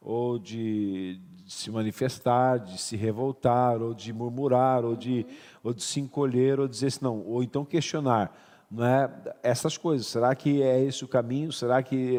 [0.00, 5.26] ou de, de, se manifestar, de se revoltar, ou de murmurar, ou de,
[5.62, 8.34] ou de se encolher, ou dizer assim, não, ou então questionar.
[8.70, 9.10] Não é?
[9.42, 11.52] Essas coisas, será que é esse o caminho?
[11.52, 12.16] Será que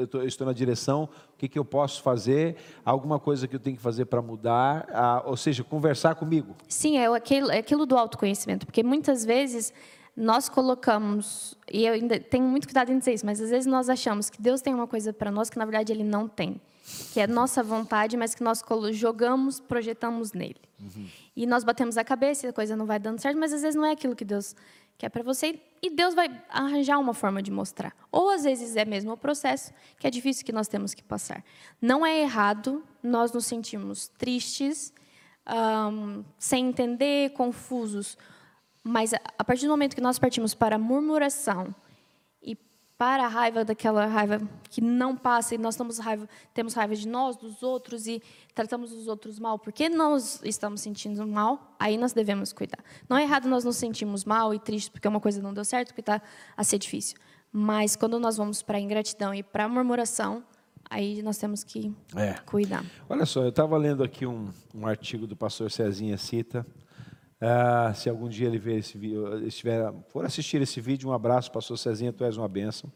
[0.00, 1.08] estou, eu estou na direção?
[1.42, 2.54] O que, que, eu posso fazer?
[2.84, 4.86] Alguma coisa que eu tenho que fazer para mudar?
[4.92, 6.54] Ah, ou seja, conversar comigo.
[6.68, 9.74] Sim, é aquilo, é aquilo do autoconhecimento, porque muitas vezes
[10.16, 13.88] nós colocamos, e eu ainda tenho muito cuidado em dizer isso, mas às vezes nós
[13.88, 16.60] achamos que Deus tem uma coisa para nós que na verdade Ele não tem
[17.12, 20.60] que é nossa vontade, mas que nós jogamos, projetamos nele.
[20.80, 21.06] Uhum.
[21.36, 23.84] E nós batemos a cabeça, a coisa não vai dando certo, mas às vezes não
[23.84, 24.54] é aquilo que Deus
[24.98, 27.92] quer para você e Deus vai arranjar uma forma de mostrar.
[28.10, 31.44] Ou às vezes é mesmo o processo que é difícil que nós temos que passar.
[31.80, 34.94] Não é errado nós nos sentirmos tristes,
[35.44, 38.16] um, sem entender, confusos,
[38.84, 41.74] mas a partir do momento que nós partimos para a murmuração
[43.02, 47.08] para a raiva daquela raiva que não passa e nós temos raiva, temos raiva de
[47.08, 48.22] nós, dos outros e
[48.54, 52.78] tratamos os outros mal porque nós estamos sentindo mal, aí nós devemos cuidar.
[53.08, 55.88] Não é errado nós nos sentirmos mal e tristes porque uma coisa não deu certo,
[55.88, 56.22] porque está
[56.56, 57.18] a ser difícil.
[57.50, 60.44] Mas quando nós vamos para a ingratidão e para a murmuração,
[60.88, 62.34] aí nós temos que é.
[62.46, 62.84] cuidar.
[63.08, 66.64] Olha só, eu estava lendo aqui um, um artigo do pastor Cezinha Cita,
[67.44, 71.50] ah, se algum dia ele ver esse vídeo, estiver, for assistir esse vídeo, um abraço,
[71.50, 72.88] pastor Cezinha, tu és uma bênção.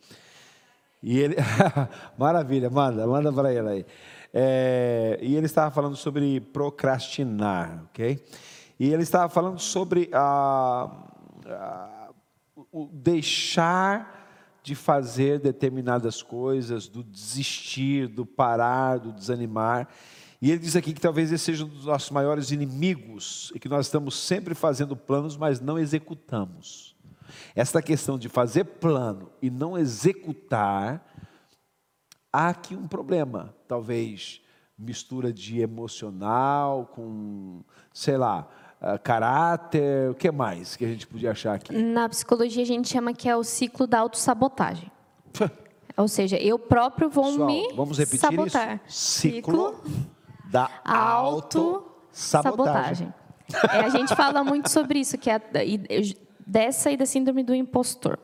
[1.02, 1.34] E ele,
[2.16, 3.86] maravilha, manda, manda para ele aí.
[4.32, 8.24] É, e ele estava falando sobre procrastinar, ok?
[8.78, 10.90] E ele estava falando sobre a,
[11.46, 12.10] a,
[12.70, 19.88] o deixar de fazer determinadas coisas, do desistir, do parar, do desanimar.
[20.40, 23.68] E ele diz aqui que talvez esse seja um dos nossos maiores inimigos e que
[23.68, 26.94] nós estamos sempre fazendo planos, mas não executamos.
[27.54, 31.04] Esta questão de fazer plano e não executar,
[32.32, 34.42] há aqui um problema, talvez
[34.78, 38.46] mistura de emocional com, sei lá,
[38.80, 41.72] uh, caráter, o que mais que a gente podia achar aqui?
[41.72, 44.90] Na psicologia a gente chama que é o ciclo da autossabotagem.
[45.96, 48.82] Ou seja, eu próprio vou Pessoal, me vamos repetir sabotar.
[48.86, 49.20] Isso?
[49.20, 50.15] Ciclo, ciclo
[50.56, 53.12] da autossabotagem.
[53.72, 55.40] É, a gente fala muito sobre isso, que é
[56.46, 58.18] dessa e da síndrome do impostor.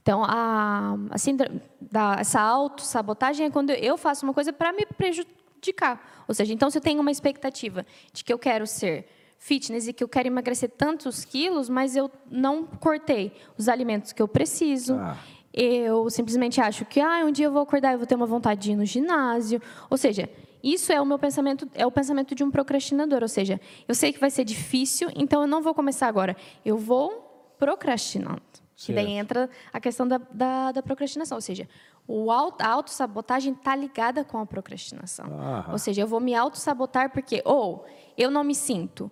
[0.00, 4.86] Então, a, a síndrome da, essa autossabotagem é quando eu faço uma coisa para me
[4.86, 6.00] prejudicar.
[6.26, 9.06] Ou seja, então, se eu tenho uma expectativa de que eu quero ser
[9.38, 14.22] fitness e que eu quero emagrecer tantos quilos, mas eu não cortei os alimentos que
[14.22, 14.94] eu preciso.
[14.94, 15.16] Ah.
[15.52, 18.60] Eu simplesmente acho que ah, um dia eu vou acordar e vou ter uma vontade
[18.60, 19.60] de ir no ginásio.
[19.88, 20.28] Ou seja,
[20.64, 23.20] isso é o meu pensamento, é o pensamento de um procrastinador.
[23.20, 26.34] Ou seja, eu sei que vai ser difícil, então eu não vou começar agora.
[26.64, 28.42] Eu vou procrastinando.
[28.74, 28.90] Certo.
[28.90, 31.36] E daí entra a questão da, da, da procrastinação.
[31.36, 31.68] Ou seja,
[32.08, 35.26] o auto, a autossabotagem está ligada com a procrastinação.
[35.38, 35.68] Ah.
[35.70, 37.84] Ou seja, eu vou me autossabotar porque ou
[38.16, 39.10] eu não me sinto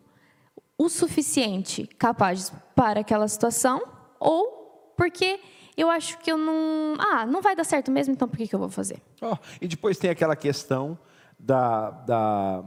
[0.79, 3.81] o suficiente capaz para aquela situação,
[4.19, 5.39] ou porque
[5.77, 6.95] eu acho que eu não.
[6.99, 9.01] Ah, não vai dar certo mesmo, então por que, que eu vou fazer?
[9.21, 10.99] Oh, e depois tem aquela questão
[11.43, 12.65] da, da,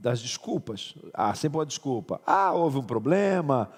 [0.00, 0.94] das desculpas.
[1.12, 2.20] Ah, sempre uma desculpa.
[2.24, 3.68] Ah, houve um problema,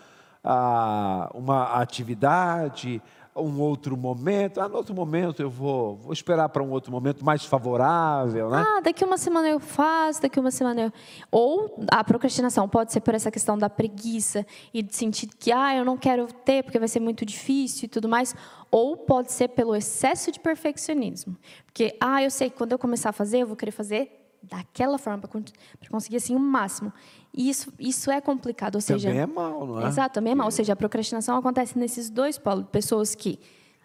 [0.44, 3.02] ah, uma atividade,
[3.34, 4.60] um outro momento.
[4.60, 8.62] Ah, no outro momento eu vou, vou esperar para um outro momento mais favorável, né?
[8.66, 10.92] Ah, daqui uma semana eu faço, daqui uma semana eu.
[11.32, 15.74] Ou a procrastinação pode ser por essa questão da preguiça e de sentir que ah,
[15.74, 18.36] eu não quero ter porque vai ser muito difícil e tudo mais.
[18.70, 21.34] Ou pode ser pelo excesso de perfeccionismo.
[21.64, 24.98] Porque, ah, eu sei que quando eu começar a fazer, eu vou querer fazer daquela
[24.98, 26.92] forma para conseguir assim o máximo.
[27.32, 29.88] E isso, isso é complicado, ou seja, também é mal, não é?
[29.88, 30.46] Exato, também é mal.
[30.46, 33.40] Ou seja, a procrastinação acontece nesses dois polos, pessoas que,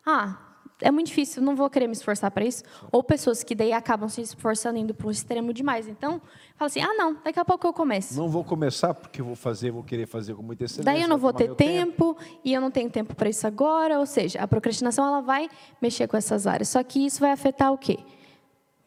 [0.05, 0.37] ah,
[0.81, 4.07] é muito difícil, não vou querer me esforçar para isso, ou pessoas que daí acabam
[4.07, 5.87] se esforçando indo para o extremo demais.
[5.87, 6.21] Então,
[6.55, 8.15] fala assim: "Ah, não, daqui a pouco eu começo".
[8.17, 10.91] Não vou começar porque vou fazer, vou querer fazer com muita excelência.
[10.91, 13.99] Daí eu não vou ter tempo, tempo, e eu não tenho tempo para isso agora,
[13.99, 15.49] ou seja, a procrastinação ela vai
[15.81, 16.69] mexer com essas áreas.
[16.69, 17.99] Só que isso vai afetar o quê?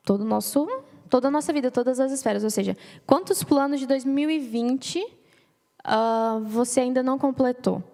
[0.04, 0.66] Todo o nosso
[1.12, 2.42] toda a nossa vida, todas as esferas.
[2.42, 2.74] Ou seja,
[3.06, 5.10] quantos planos de 2020 uh,
[5.84, 7.84] ah, você ainda não completou?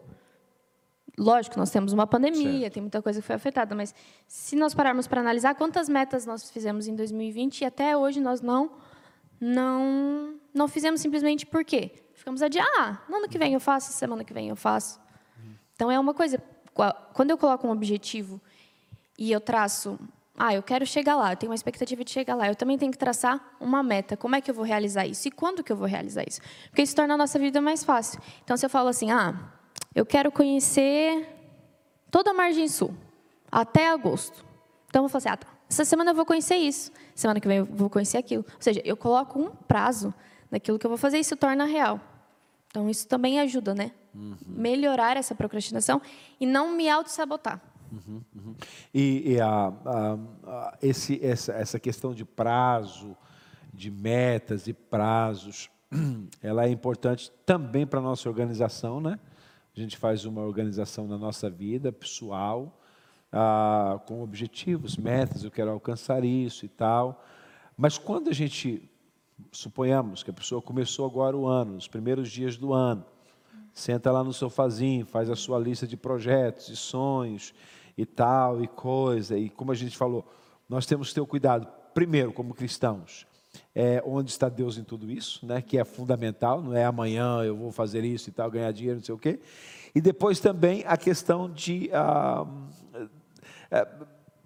[1.19, 2.75] Lógico, nós temos uma pandemia, certo.
[2.75, 3.93] tem muita coisa que foi afetada, mas
[4.29, 8.41] se nós pararmos para analisar quantas metas nós fizemos em 2020 e até hoje nós
[8.41, 8.71] não
[9.41, 11.91] não não fizemos simplesmente por quê?
[12.15, 12.47] Ficamos a
[12.79, 15.01] ah, no ano que vem eu faço, semana que vem eu faço.
[15.75, 16.41] Então é uma coisa,
[17.13, 18.41] quando eu coloco um objetivo
[19.19, 19.99] e eu traço
[20.39, 22.47] ah, eu quero chegar lá, eu tenho uma expectativa de chegar lá.
[22.47, 24.17] Eu também tenho que traçar uma meta.
[24.17, 25.27] Como é que eu vou realizar isso?
[25.27, 26.41] E quando que eu vou realizar isso?
[26.71, 28.21] Porque isso torna a nossa vida mais fácil.
[28.45, 29.35] Então, se eu falo assim, ah,
[29.95, 31.27] eu quero conhecer
[32.11, 32.95] toda a margem sul,
[33.51, 34.45] até agosto.
[34.89, 35.49] Então, eu vou falar assim, ah, tá.
[35.69, 38.45] essa semana eu vou conhecer isso, semana que vem eu vou conhecer aquilo.
[38.49, 40.15] Ou seja, eu coloco um prazo
[40.51, 42.01] daquilo que eu vou fazer e isso torna real.
[42.71, 43.91] Então, isso também ajuda, né?
[44.15, 44.37] Uhum.
[44.47, 46.01] Melhorar essa procrastinação
[46.39, 47.61] e não me auto-sabotar.
[47.91, 48.55] Uhum, uhum.
[48.93, 53.17] E, e a, a, a, esse, essa, essa questão de prazo,
[53.73, 55.71] de metas e prazos,
[56.43, 59.19] ela é importante também para a nossa organização, né?
[59.77, 62.81] A gente faz uma organização na nossa vida pessoal,
[63.33, 67.25] ah, com objetivos, metas, eu quero alcançar isso e tal.
[67.77, 68.91] Mas quando a gente,
[69.53, 73.05] suponhamos que a pessoa começou agora o ano, nos primeiros dias do ano,
[73.73, 77.55] senta lá no sofazinho, faz a sua lista de projetos e sonhos,
[77.99, 80.25] e tal, e coisa, e como a gente falou,
[80.69, 83.27] nós temos que ter o cuidado, primeiro, como cristãos,
[83.75, 87.57] é, onde está Deus em tudo isso, né, que é fundamental, não é amanhã eu
[87.57, 89.41] vou fazer isso e tal, ganhar dinheiro, não sei o quê.
[89.93, 92.47] E depois também a questão de, ah,
[93.73, 93.89] ah,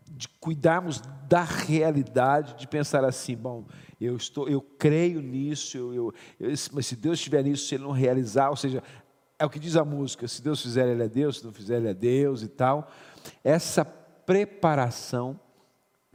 [0.08, 3.66] de cuidarmos da realidade, de pensar assim, bom,
[4.00, 7.92] eu estou, eu creio nisso, eu, eu, mas se Deus estiver nisso, se Ele não
[7.92, 8.82] realizar, ou seja,
[9.38, 11.76] é o que diz a música, se Deus fizer, Ele é Deus, se não fizer,
[11.78, 12.88] Ele é Deus e tal.
[13.42, 15.38] Essa preparação,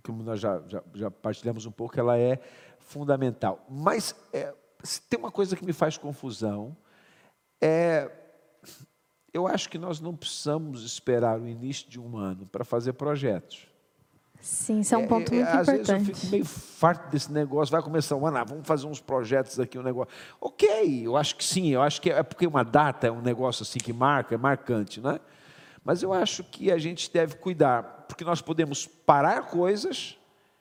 [0.03, 2.39] como nós já, já, já partilhamos um pouco, ela é
[2.79, 3.65] fundamental.
[3.69, 4.53] Mas é,
[5.09, 6.75] tem uma coisa que me faz confusão,
[7.61, 8.11] é
[9.33, 13.67] eu acho que nós não precisamos esperar o início de um ano para fazer projetos.
[14.39, 15.81] Sim, isso é um é, ponto é, muito às importante.
[15.81, 18.87] Às vezes eu fico meio farto desse negócio, vai começar um ano, ah, vamos fazer
[18.87, 20.11] uns projetos aqui, um negócio.
[20.39, 23.63] Ok, eu acho que sim, eu acho que é porque uma data é um negócio
[23.63, 25.19] assim que marca, é marcante, né?
[25.87, 30.17] Mas eu acho que a gente deve cuidar, porque nós podemos parar coisas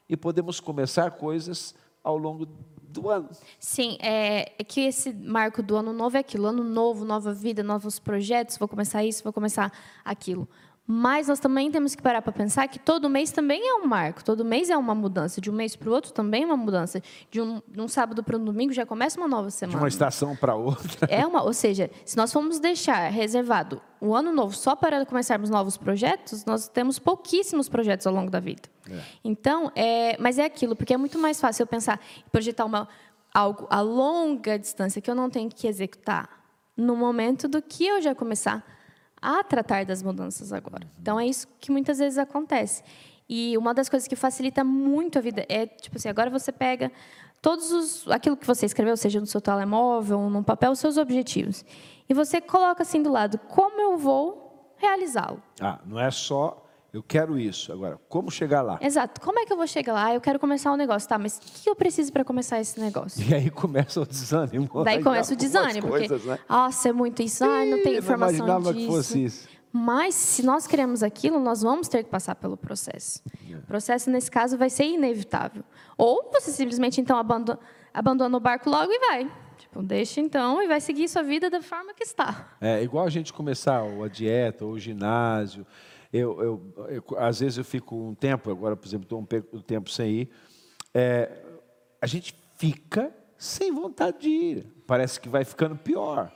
[0.09, 3.29] e podemos começar coisas ao longo do ano.
[3.59, 7.65] Sim, é, é, que esse marco do ano novo é aquilo, ano novo, nova vida,
[7.65, 9.73] novos projetos, vou começar isso, vou começar
[10.05, 10.49] aquilo.
[10.87, 14.25] Mas nós também temos que parar para pensar que todo mês também é um marco,
[14.25, 15.41] todo mês é uma mudança.
[15.41, 17.03] De um mês para o outro também é uma mudança.
[17.29, 19.79] De um, de um sábado para um domingo já começa uma nova semana.
[19.79, 21.09] De uma estação para outra.
[21.11, 25.51] É uma, ou seja, se nós formos deixar reservado o ano novo só para começarmos
[25.51, 28.69] novos projetos, nós temos pouquíssimos projetos ao longo da vida.
[28.89, 29.01] É.
[29.25, 32.89] Então, é, mas é aquilo, porque é muito mais fácil eu pensar e projetar uma,
[33.35, 36.29] algo a longa distância que eu não tenho que executar
[36.77, 38.65] no momento do que eu já começar
[39.21, 40.87] a tratar das mudanças agora.
[41.01, 42.83] Então é isso que muitas vezes acontece.
[43.29, 46.93] E uma das coisas que facilita muito a vida é, tipo assim, agora você pega
[47.43, 51.65] todos os aquilo que você escreveu, seja no seu telemóvel, num papel, os seus objetivos.
[52.09, 55.43] E você coloca assim do lado, como eu vou realizá-lo?
[55.61, 56.66] Ah, não é só
[56.97, 57.71] eu quero isso.
[57.73, 58.79] Agora, como chegar lá?
[58.81, 59.21] Exato.
[59.21, 60.15] Como é que eu vou chegar lá?
[60.15, 61.07] Eu quero começar um negócio.
[61.07, 63.23] Tá, mas o que eu preciso para começar esse negócio?
[63.23, 64.69] E aí começa o desânimo.
[64.83, 65.89] Daí começa o desânimo.
[65.89, 66.39] Coisas, porque, né?
[66.49, 67.45] nossa, é muito isso.
[67.45, 68.75] Ai, não tem informação não disso.
[68.75, 69.49] que fosse isso.
[69.71, 73.21] Mas, se nós queremos aquilo, nós vamos ter que passar pelo processo.
[73.51, 73.57] É.
[73.57, 75.63] O processo, nesse caso, vai ser inevitável.
[75.99, 77.59] Ou você simplesmente, então, abandona,
[77.93, 79.31] abandona o barco logo e vai.
[79.59, 82.57] Tipo, deixa, então, e vai seguir sua vida da forma que está.
[82.59, 85.67] É igual a gente começar a dieta ou o ginásio.
[86.17, 89.21] Eu, eu, eu, às vezes eu fico um tempo, agora, por exemplo, estou
[89.53, 90.31] um tempo sem ir,
[90.95, 91.31] é,
[92.01, 94.67] a gente fica sem vontade de ir.
[94.87, 96.31] Parece que vai ficando pior.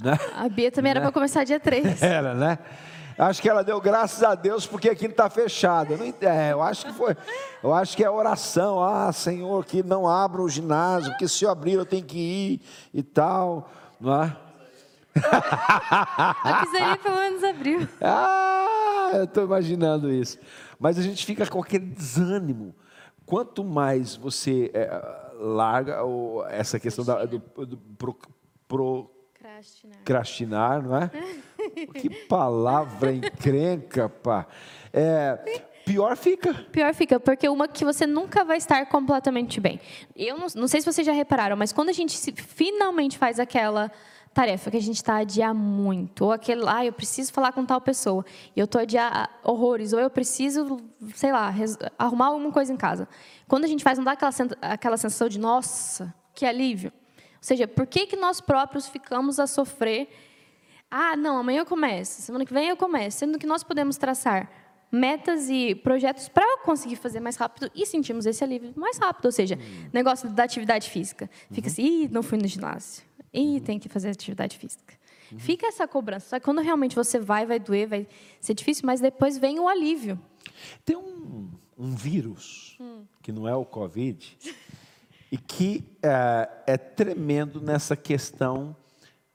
[0.00, 0.18] Né?
[0.34, 0.98] A Bia também né?
[0.98, 2.00] era para começar dia 3.
[2.02, 2.58] Era, né?
[3.18, 5.92] Acho que ela deu graças a Deus porque aquilo está fechado.
[5.92, 7.16] Eu, não, é, eu acho que foi.
[7.60, 8.80] Eu acho que é oração.
[8.80, 12.60] Ah, Senhor, que não abra o ginásio, porque se eu abrir eu tenho que ir
[12.94, 13.72] e tal.
[14.00, 14.36] Não é?
[15.20, 17.88] A pizzaria pelo menos abriu.
[18.00, 18.77] Ah,
[19.16, 20.38] eu estou imaginando isso.
[20.78, 22.74] Mas a gente fica com aquele desânimo.
[23.24, 24.90] Quanto mais você é,
[25.38, 28.18] larga ou, essa questão da, do, do pro,
[28.66, 31.10] procrastinar, não é?
[31.94, 34.46] que palavra encrenca, pá.
[34.92, 36.54] É, pior fica.
[36.70, 39.80] Pior fica, porque uma que você nunca vai estar completamente bem.
[40.14, 43.40] Eu não, não sei se vocês já repararam, mas quando a gente se, finalmente faz
[43.40, 43.90] aquela
[44.32, 47.64] tarefa que a gente está a adiar muito, ou aquele, ah, eu preciso falar com
[47.64, 50.78] tal pessoa, e eu estou a adiar horrores, ou eu preciso,
[51.14, 51.52] sei lá,
[51.98, 53.08] arrumar alguma coisa em casa.
[53.46, 56.92] Quando a gente faz, não dá aquela, aquela sensação de, nossa, que alívio.
[57.16, 60.08] Ou seja, por que, que nós próprios ficamos a sofrer?
[60.90, 64.50] Ah, não, amanhã eu começo, semana que vem eu começo, sendo que nós podemos traçar
[64.90, 69.26] metas e projetos para conseguir fazer mais rápido e sentimos esse alívio mais rápido.
[69.26, 69.90] Ou seja, uhum.
[69.92, 71.28] negócio da atividade física.
[71.52, 71.72] Fica uhum.
[71.72, 73.07] assim, Ih, não fui no ginásio.
[73.32, 74.94] E tem que fazer atividade física.
[75.32, 75.38] Uhum.
[75.38, 76.28] Fica essa cobrança.
[76.30, 78.08] Só que quando realmente você vai, vai doer, vai
[78.40, 80.18] ser difícil, mas depois vem o alívio.
[80.84, 83.04] Tem um, um vírus, hum.
[83.22, 84.38] que não é o Covid,
[85.30, 88.74] e que é, é tremendo nessa questão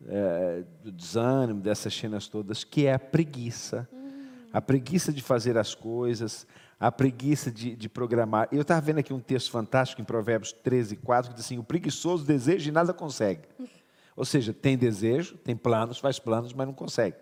[0.06, 3.88] é, do desânimo, dessas cenas todas, que é a preguiça.
[3.94, 4.10] Hum.
[4.52, 6.46] A preguiça de fazer as coisas,
[6.80, 8.48] a preguiça de, de programar.
[8.52, 11.64] Eu estava vendo aqui um texto fantástico em Provérbios 13, 4, que diz assim: o
[11.64, 13.44] preguiçoso deseja e nada consegue.
[14.16, 17.18] Ou seja, tem desejo, tem planos, faz planos, mas não consegue.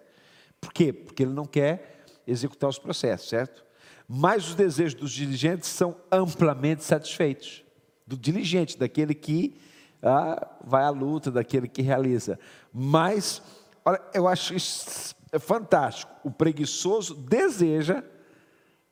[0.60, 0.92] Por quê?
[0.92, 3.66] Porque ele não quer executar os processos, certo?
[4.08, 7.64] Mas os desejos dos diligentes são amplamente satisfeitos.
[8.06, 9.58] Do diligente, daquele que
[10.02, 12.38] ah, vai à luta, daquele que realiza.
[12.74, 13.42] Mas,
[13.86, 16.12] olha, eu acho isso fantástico.
[16.24, 18.04] O preguiçoso deseja,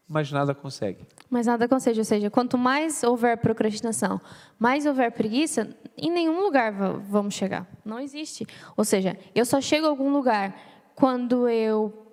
[0.09, 1.05] mas nada consegue.
[1.29, 4.19] Mas nada consegue, ou seja, quanto mais houver procrastinação,
[4.57, 6.73] mais houver preguiça, em nenhum lugar
[7.07, 7.67] vamos chegar.
[7.85, 8.47] Não existe.
[8.75, 10.59] Ou seja, eu só chego a algum lugar
[10.95, 12.07] quando eu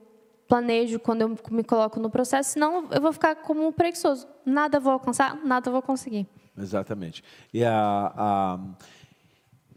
[0.47, 4.29] planejo, quando eu me coloco no processo, senão eu vou ficar como um preguiçoso.
[4.45, 6.29] Nada vou alcançar, nada vou conseguir.
[6.57, 7.25] Exatamente.
[7.53, 8.59] E, a, a...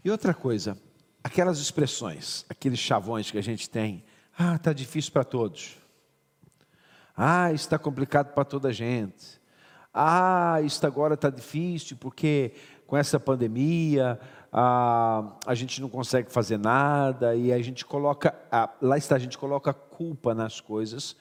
[0.03, 0.77] e outra coisa,
[1.23, 4.03] aquelas expressões, aqueles chavões que a gente tem,
[4.37, 5.77] ah, está difícil para todos.
[7.21, 9.41] Ah, está complicado para toda a gente.
[9.93, 12.53] Ah, isso agora está difícil porque
[12.87, 14.17] com essa pandemia
[14.53, 19.19] a, a gente não consegue fazer nada e a gente coloca, a, lá está, a
[19.19, 21.13] gente coloca culpa nas coisas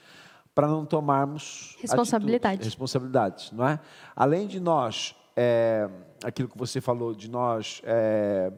[0.54, 2.62] para não tomarmos responsabilidade.
[2.62, 3.80] responsabilidades, não é?
[4.14, 5.90] Além de nós, é,
[6.22, 8.52] aquilo que você falou, de nós é,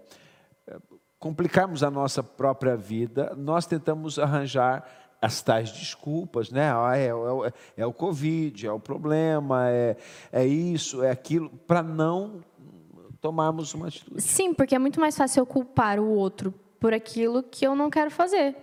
[1.18, 6.72] complicarmos a nossa própria vida, nós tentamos arranjar as tais desculpas, né?
[6.72, 9.96] Ah, é, é, é, o Covid, é o problema, é,
[10.32, 12.40] é isso, é aquilo, para não
[13.20, 14.20] tomarmos uma atitude.
[14.20, 17.90] Sim, porque é muito mais fácil eu culpar o outro por aquilo que eu não
[17.90, 18.56] quero fazer.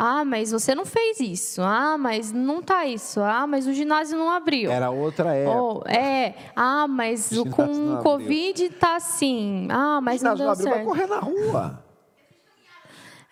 [0.00, 1.60] Ah, mas você não fez isso.
[1.60, 3.20] Ah, mas não tá isso.
[3.20, 4.70] Ah, mas o ginásio não abriu.
[4.70, 5.60] Era outra época.
[5.60, 6.34] Oh, é.
[6.54, 9.66] Ah, mas o com o Covid tá assim.
[9.68, 10.76] Ah, mas o não deu não abriu, certo.
[10.76, 11.87] vai correr na rua.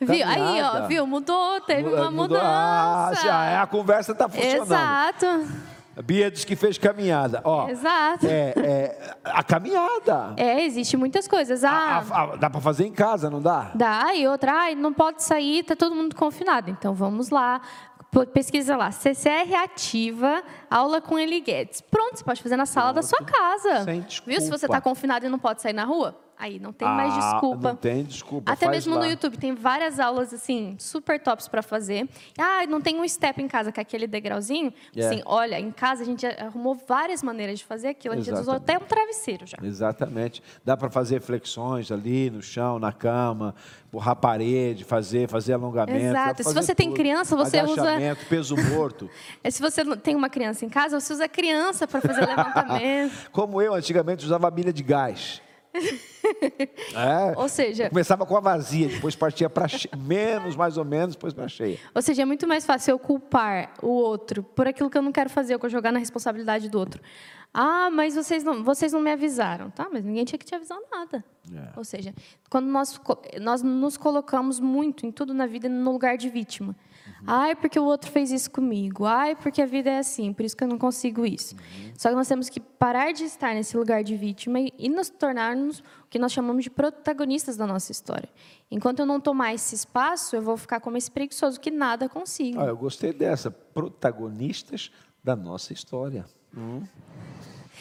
[0.01, 0.26] Viu?
[0.26, 1.07] Aí, ó, viu?
[1.07, 2.36] Mudou, teve uma Mudou.
[2.38, 3.30] mudança.
[3.32, 4.62] Ah, a conversa está funcionando.
[4.64, 5.26] Exato.
[5.97, 7.40] A Bia disse que fez caminhada.
[7.42, 8.26] Ó, Exato.
[8.26, 10.34] É, é, a caminhada.
[10.36, 11.64] É, existe muitas coisas.
[11.64, 13.70] Ah, A- a- dá para fazer em casa, não dá?
[13.74, 14.14] dá.
[14.14, 16.70] E outra, ah, não pode sair, tá todo mundo confinado.
[16.70, 17.62] Então vamos lá.
[18.34, 21.80] Pesquisa lá, CCR ativa, aula com Eli Guedes.
[21.80, 23.84] Pronto, você pode fazer na sala da sua casa.
[23.84, 24.11] Sem Viu?
[24.11, 24.59] Se desculpa.
[24.59, 27.68] você está confinado e não pode sair na rua, aí não tem mais Ah, desculpa.
[27.68, 28.53] Não tem desculpa.
[28.53, 29.01] Até mesmo lá.
[29.01, 32.09] no YouTube tem várias aulas assim super tops para fazer.
[32.39, 34.72] Ah, não tem um step em casa que é aquele degrauzinho.
[34.95, 35.07] É.
[35.07, 38.14] Assim, olha, em casa a gente arrumou várias maneiras de fazer aquilo.
[38.14, 38.62] A gente usou Exatamente.
[38.76, 39.57] até um travesseiro já.
[39.62, 40.43] Exatamente.
[40.64, 43.55] Dá para fazer flexões ali no chão, na cama,
[43.91, 45.99] borrar a parede, fazer, fazer alongamento.
[45.99, 46.34] Exato.
[46.34, 46.97] pra Se fazer você tem tudo.
[46.97, 47.97] criança, você usa-
[48.28, 49.09] peso morto.
[49.43, 53.30] É, Se você tem uma criança em casa, você usa criança para fazer levantamento.
[53.32, 55.41] Como eu antigamente usava a milha de gás.
[56.95, 57.35] É.
[57.39, 59.66] Ou seja, Começava com a vazia, depois partia para
[59.97, 61.79] menos, mais ou menos, depois para cheia.
[61.95, 65.12] ou seja, é muito mais fácil eu culpar o outro por aquilo que eu não
[65.12, 67.01] quero fazer, eu jogar na responsabilidade do outro.
[67.53, 69.89] Ah, mas vocês não, vocês não me avisaram, tá?
[69.91, 71.24] Mas ninguém tinha que te avisar nada.
[71.55, 71.70] É.
[71.77, 72.14] Ou seja,
[72.51, 73.01] quando nós,
[73.41, 76.77] nós nos colocamos muito em tudo na vida no lugar de vítima.
[77.26, 79.04] Ai, porque o outro fez isso comigo.
[79.04, 81.57] Ai, porque a vida é assim, por isso que eu não consigo isso.
[81.96, 85.80] Só que nós temos que parar de estar nesse lugar de vítima e, nos tornarmos
[85.80, 88.28] o que nós chamamos de protagonistas da nossa história.
[88.70, 92.61] Enquanto eu não tomar esse espaço, eu vou ficar como esse preguiçoso que nada consigo.
[92.61, 93.50] Ah, eu gostei dessa.
[93.50, 94.90] Protagonistas
[95.22, 96.24] da nossa história.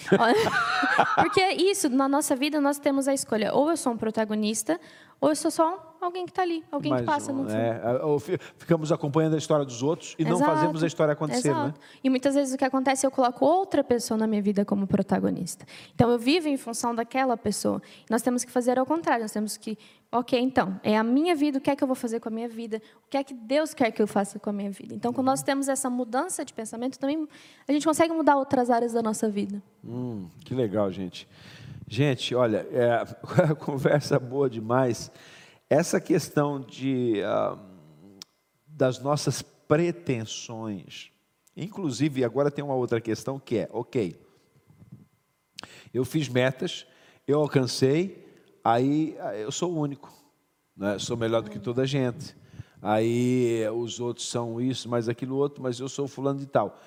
[1.16, 3.54] Porque é isso, na nossa vida nós temos a escolha.
[3.54, 4.80] Ou eu sou um protagonista,
[5.20, 7.52] ou eu sou só alguém que está ali, alguém Mais que passa no fundo.
[7.52, 11.54] é, fi- ficamos acompanhando a história dos outros e não Exato, fazemos a história acontecer,
[11.54, 11.74] né?
[12.04, 14.88] E muitas vezes o que acontece é eu coloco outra pessoa na minha vida como
[14.88, 15.66] protagonista.
[15.94, 17.82] Então eu vivo em função daquela pessoa.
[18.10, 19.24] Nós temos que fazer ao contrário.
[19.24, 19.78] Nós temos que,
[20.12, 21.58] ok, então é a minha vida.
[21.58, 22.82] O que é que eu vou fazer com a minha vida?
[23.06, 24.96] O que é que Deus quer que eu faça com a minha vida?
[24.96, 27.28] Então quando nós temos essa mudança de pensamento, também
[27.68, 29.62] a gente consegue mudar outras áreas da nossa vida.
[29.84, 31.28] Hum, que legal, gente.
[31.88, 33.04] Gente, olha, é,
[33.52, 35.12] a conversa boa demais.
[35.70, 37.58] Essa questão de, ah,
[38.68, 41.12] das nossas pretensões.
[41.58, 44.16] Inclusive, agora tem uma outra questão que é, ok,
[45.94, 46.86] eu fiz metas,
[47.28, 48.24] eu alcancei,
[48.64, 50.14] aí ah, eu sou o único,
[50.78, 51.00] né?
[51.00, 52.36] sou melhor do que toda a gente.
[52.82, 56.80] Aí os outros são isso, mas aquilo outro, mas eu sou fulano de tal.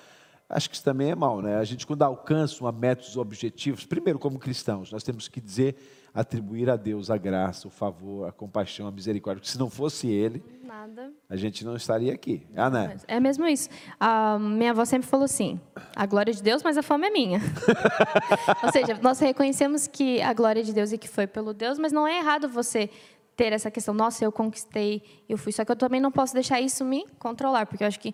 [0.47, 1.57] Acho que isso também é mal, né?
[1.57, 5.75] A gente, quando alcança uma meta, os objetivos, primeiro, como cristãos, nós temos que dizer,
[6.19, 9.39] atribuir a Deus a graça, o favor, a compaixão, a misericórdia.
[9.39, 11.11] Porque se não fosse Ele, Nada.
[11.29, 12.45] a gente não estaria aqui.
[12.55, 12.97] Ah, né?
[13.07, 13.69] É mesmo isso.
[13.99, 15.59] A minha avó sempre falou assim:
[15.95, 17.39] a glória de Deus, mas a fome é minha.
[18.63, 21.91] Ou seja, nós reconhecemos que a glória de Deus e que foi pelo Deus, mas
[21.91, 22.89] não é errado você
[23.35, 25.53] ter essa questão, nossa, eu conquistei, eu fui.
[25.53, 28.13] Só que eu também não posso deixar isso me controlar, porque eu acho que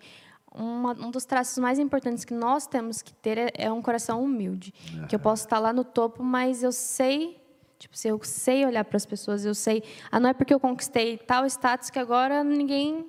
[0.54, 4.22] uma, um dos traços mais importantes que nós temos que ter é, é um coração
[4.22, 4.72] humilde.
[5.08, 7.44] Que eu posso estar lá no topo, mas eu sei.
[7.78, 9.82] Tipo, se eu sei olhar para as pessoas, eu sei.
[10.10, 13.06] Ah, não é porque eu conquistei tal status que agora ninguém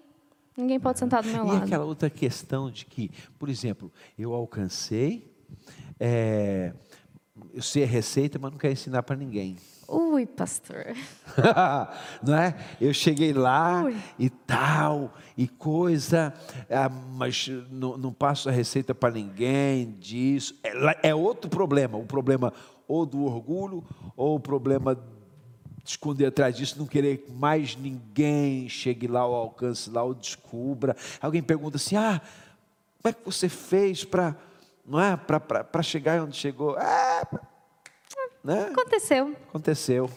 [0.58, 1.66] Ninguém pode sentar do meu E lado.
[1.66, 5.32] aquela outra questão de que, por exemplo, eu alcancei,
[6.00, 6.74] é,
[7.54, 9.56] eu sei a receita, mas não quero ensinar para ninguém.
[9.88, 10.96] Ui, pastor.
[12.26, 12.58] não é?
[12.82, 13.96] Eu cheguei lá Ui.
[14.18, 16.34] e tal, e coisa,
[16.72, 20.56] ah, mas não, não passo a receita para ninguém disso.
[20.64, 22.52] É, é outro problema, o problema
[22.88, 23.84] ou do orgulho,
[24.16, 25.02] ou o problema de
[25.92, 30.96] esconder atrás disso, não querer que mais ninguém chegue lá ao alcance lá, ou descubra.
[31.22, 32.22] Alguém pergunta assim, ah,
[33.02, 34.36] como é que você fez para,
[34.86, 36.78] não é, para chegar onde chegou?
[36.78, 37.22] É,
[38.44, 38.64] né?
[38.72, 39.36] Aconteceu.
[39.50, 40.10] Aconteceu.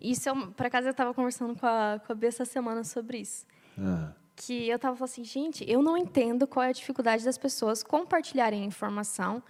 [0.00, 2.84] Isso, é um- por acaso, eu estava conversando com a, com a Bia essa semana
[2.84, 3.44] sobre isso.
[3.78, 4.12] Ah.
[4.36, 7.82] Que eu estava falando assim, gente, eu não entendo qual é a dificuldade das pessoas
[7.82, 9.42] compartilharem informação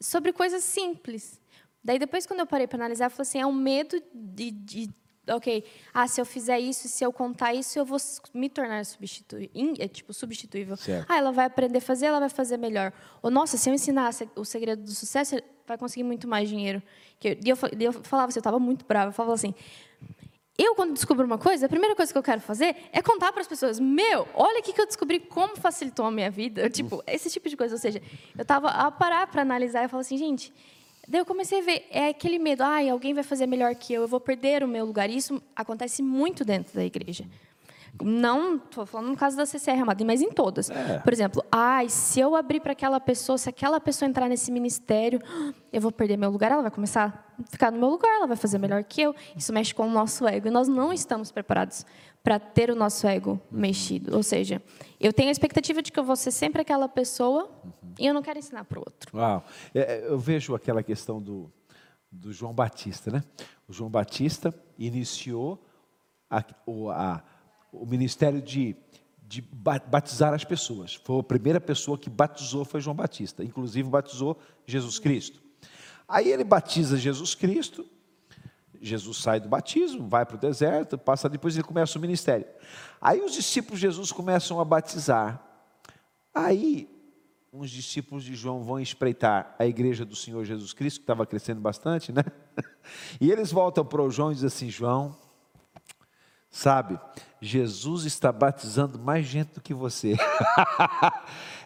[0.00, 1.40] sobre coisas simples.
[1.84, 4.90] Daí, depois, quando eu parei para analisar, eu falei assim, é um medo de, de
[5.28, 5.64] ok,
[5.94, 7.98] ah, se eu fizer isso, se eu contar isso, eu vou
[8.34, 10.76] me tornar substitui, in- é, tipo, substituível.
[10.76, 11.06] Certo.
[11.08, 12.92] Ah, ela vai aprender a fazer, ela vai fazer melhor.
[13.22, 16.82] Ou, nossa, se eu ensinar o segredo do sucesso, vai conseguir muito mais dinheiro.
[17.18, 19.54] Que eu- E eu, fa- eu falava assim, eu estava muito brava, eu falava assim,
[20.58, 23.40] eu, quando descubro uma coisa, a primeira coisa que eu quero fazer é contar para
[23.40, 26.68] as pessoas: meu, olha aqui que eu descobri como facilitou a minha vida.
[26.68, 27.74] Tipo, esse tipo de coisa.
[27.74, 28.02] Ou seja,
[28.36, 30.52] eu estava a parar para analisar e falar assim, gente.
[31.08, 34.02] Daí eu comecei a ver, é aquele medo, ai, alguém vai fazer melhor que eu,
[34.02, 35.10] eu vou perder o meu lugar.
[35.10, 37.24] Isso acontece muito dentro da igreja.
[38.00, 40.70] Não estou falando no caso da CCR Ramada, mas em todas.
[40.70, 40.98] É.
[41.00, 45.20] Por exemplo, ai, se eu abrir para aquela pessoa, se aquela pessoa entrar nesse ministério,
[45.70, 48.36] eu vou perder meu lugar, ela vai começar a ficar no meu lugar, ela vai
[48.36, 49.14] fazer melhor que eu.
[49.36, 50.48] Isso mexe com o nosso ego.
[50.48, 51.84] E nós não estamos preparados
[52.22, 54.16] para ter o nosso ego mexido.
[54.16, 54.62] Ou seja,
[54.98, 57.50] eu tenho a expectativa de que eu vou ser sempre aquela pessoa
[57.98, 59.16] e eu não quero ensinar para o outro.
[59.16, 59.44] Uau.
[59.74, 61.52] É, é, eu vejo aquela questão do,
[62.10, 63.22] do João Batista, né?
[63.68, 65.62] O João Batista iniciou
[66.30, 66.42] a,
[66.94, 67.22] a
[67.72, 68.76] o ministério de,
[69.26, 70.94] de batizar as pessoas.
[71.04, 75.40] Foi a primeira pessoa que batizou foi João Batista, inclusive batizou Jesus Cristo.
[76.06, 77.86] Aí ele batiza Jesus Cristo,
[78.80, 82.46] Jesus sai do batismo, vai para o deserto, passa depois ele começa o ministério.
[83.00, 85.42] Aí os discípulos de Jesus começam a batizar.
[86.34, 86.88] Aí
[87.52, 91.60] uns discípulos de João vão espreitar a igreja do Senhor Jesus Cristo, que estava crescendo
[91.60, 92.24] bastante, né?
[93.20, 95.16] E eles voltam para o João e dizem assim: João,
[96.52, 97.00] sabe,
[97.40, 100.16] Jesus está batizando mais gente do que você.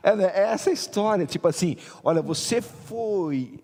[0.02, 3.58] É, né, é, essa história, tipo assim, olha, você foi,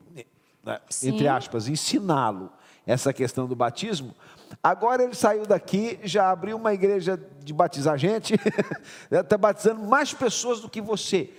[0.64, 2.51] né, entre aspas, ensiná-lo
[2.85, 4.12] essa questão do batismo.
[4.61, 8.35] Agora ele saiu daqui, já abriu uma igreja de batizar gente,
[9.09, 11.31] está batizando mais pessoas do que você.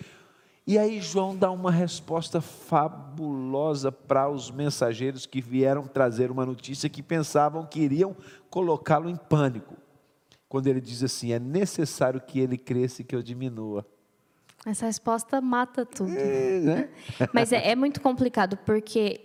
[0.65, 6.89] E aí João dá uma resposta fabulosa para os mensageiros que vieram trazer uma notícia
[6.89, 8.15] que pensavam que iriam
[8.49, 9.75] colocá-lo em pânico
[10.53, 13.83] quando ele diz assim: é necessário que ele cresça e que eu diminua.
[14.63, 16.11] Essa resposta mata tudo.
[16.11, 16.89] É, né?
[17.33, 19.19] Mas é, é muito complicado, porque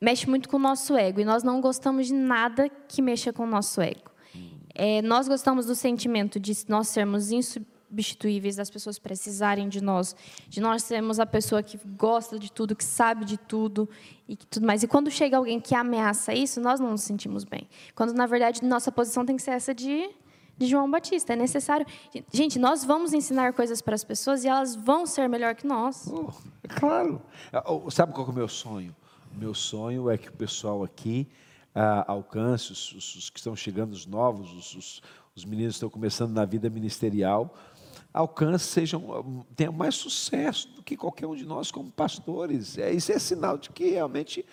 [0.00, 3.42] mexe muito com o nosso ego e nós não gostamos de nada que mexa com
[3.42, 4.08] o nosso ego.
[4.72, 7.32] É, nós gostamos do sentimento de nós sermos
[7.90, 10.14] insubstituíveis, das pessoas precisarem de nós,
[10.48, 13.88] de nós sermos a pessoa que gosta de tudo, que sabe de tudo
[14.28, 14.82] e tudo mais.
[14.82, 17.68] E quando chega alguém que ameaça isso, nós não nos sentimos bem.
[17.94, 20.10] Quando na verdade nossa posição tem que ser essa de
[20.58, 21.34] de João Batista.
[21.34, 21.86] É necessário.
[22.32, 26.08] Gente, nós vamos ensinar coisas para as pessoas e elas vão ser melhor que nós.
[26.10, 26.30] Oh,
[26.62, 27.20] é claro.
[27.52, 28.94] Ah, oh, sabe qual é o meu sonho?
[29.34, 31.28] Meu sonho é que o pessoal aqui
[31.74, 35.02] ah, alcance, os, os, os, que estão chegando, os novos, os,
[35.34, 37.54] os meninos que estão começando na vida ministerial,
[38.16, 42.78] alcance, sejam, tenham mais sucesso do que qualquer um de nós como pastores.
[42.78, 44.44] É, isso é sinal de que realmente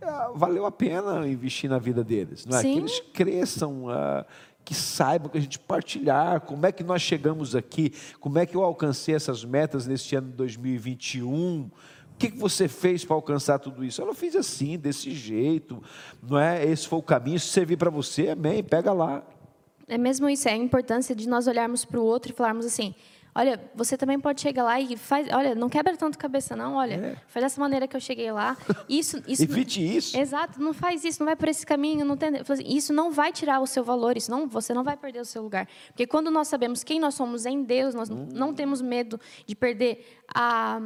[0.00, 2.46] ah, valeu a pena investir na vida deles.
[2.46, 2.62] Não é?
[2.62, 4.24] Que eles cresçam, ah,
[4.64, 8.56] que saibam que a gente partilhar, como é que nós chegamos aqui, como é que
[8.56, 11.70] eu alcancei essas metas neste ano de 2021.
[12.14, 14.00] O que, que você fez para alcançar tudo isso?
[14.00, 15.82] Eu fiz assim, desse jeito,
[16.22, 16.64] não é?
[16.64, 17.38] Esse foi o caminho.
[17.38, 19.22] Se servir para você, amém, pega lá.
[19.86, 22.94] É mesmo isso, é a importância de nós olharmos para o outro e falarmos assim:
[23.34, 26.94] olha, você também pode chegar lá e faz, olha, não quebra tanto cabeça não, olha,
[26.94, 27.16] é.
[27.26, 28.56] faz dessa maneira que eu cheguei lá.
[28.88, 30.16] Isso, isso Evite isso.
[30.16, 33.32] Exato, não faz isso, não vai por esse caminho, não tem, assim, isso não vai
[33.32, 35.66] tirar o seu valor, isso não, você não vai perder o seu lugar.
[35.88, 38.28] Porque quando nós sabemos quem nós somos em Deus, nós hum.
[38.32, 40.78] não temos medo de perder a,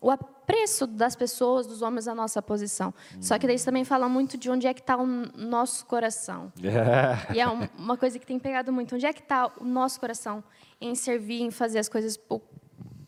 [0.00, 2.94] o apreço das pessoas, dos homens à nossa posição.
[3.14, 3.22] Hum.
[3.22, 6.52] Só que daí isso também fala muito de onde é que está o nosso coração.
[6.62, 7.34] É.
[7.36, 8.94] E é uma coisa que tem pegado muito.
[8.94, 10.42] Onde é que está o nosso coração?
[10.80, 12.18] em servir, em fazer as coisas.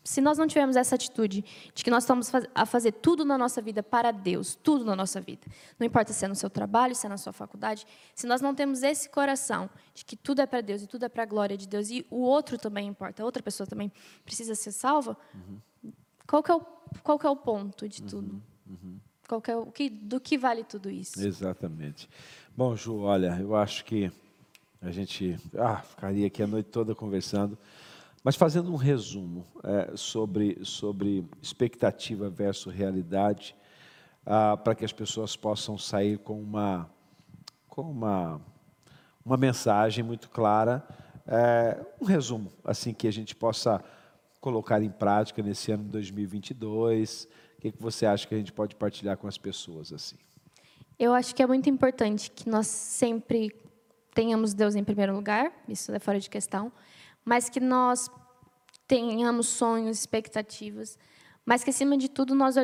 [0.03, 3.61] Se nós não tivermos essa atitude de que nós estamos a fazer tudo na nossa
[3.61, 5.47] vida para Deus, tudo na nossa vida,
[5.79, 8.53] não importa se é no seu trabalho, se é na sua faculdade, se nós não
[8.53, 11.57] temos esse coração de que tudo é para Deus e tudo é para a glória
[11.57, 13.91] de Deus e o outro também importa, a outra pessoa também
[14.25, 15.91] precisa ser salva, uhum.
[16.27, 16.65] qual, que é o,
[17.01, 18.41] qual é o ponto de tudo?
[18.67, 18.77] Uhum.
[18.83, 18.99] Uhum.
[19.27, 21.25] Qual é o que, do que vale tudo isso?
[21.25, 22.09] Exatamente.
[22.55, 24.11] Bom, Ju, olha, eu acho que
[24.81, 27.57] a gente ah, ficaria aqui a noite toda conversando.
[28.23, 33.55] Mas fazendo um resumo é, sobre, sobre expectativa versus realidade,
[34.25, 36.89] ah, para que as pessoas possam sair com uma,
[37.67, 38.41] com uma,
[39.25, 40.85] uma mensagem muito clara,
[41.27, 43.83] é, um resumo, assim que a gente possa
[44.43, 47.29] colocar em prática nesse ano de 2022.
[47.57, 50.17] O que, que você acha que a gente pode partilhar com as pessoas assim?
[50.99, 53.55] Eu acho que é muito importante que nós sempre
[54.13, 56.73] tenhamos Deus em primeiro lugar, isso é fora de questão,
[57.23, 58.11] mas que nós
[58.85, 60.99] tenhamos sonhos, expectativas,
[61.45, 62.55] mas que acima de tudo nós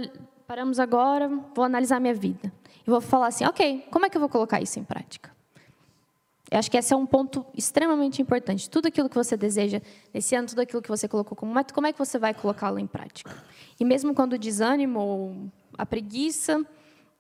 [0.46, 2.52] paramos agora, vou analisar minha vida
[2.86, 5.32] e vou falar assim, ok, como é que eu vou colocar isso em prática?
[6.52, 8.70] Eu acho que esse é um ponto extremamente importante.
[8.70, 9.82] Tudo aquilo que você deseja
[10.14, 12.80] nesse ano, tudo aquilo que você colocou como meta, como é que você vai colocá-lo
[12.80, 13.32] em prática?
[13.80, 16.66] E mesmo quando o desânimo ou a preguiça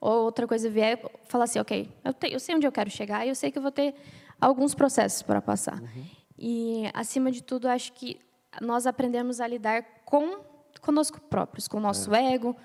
[0.01, 3.25] ou outra coisa vier, falar assim, ok, eu, te, eu sei onde eu quero chegar
[3.25, 3.93] e eu sei que eu vou ter
[4.39, 5.79] alguns processos para passar.
[5.79, 6.05] Uhum.
[6.37, 8.19] E, acima de tudo, acho que
[8.61, 10.39] nós aprendemos a lidar com
[10.81, 12.33] conosco próprios, com o nosso é.
[12.33, 12.55] ego,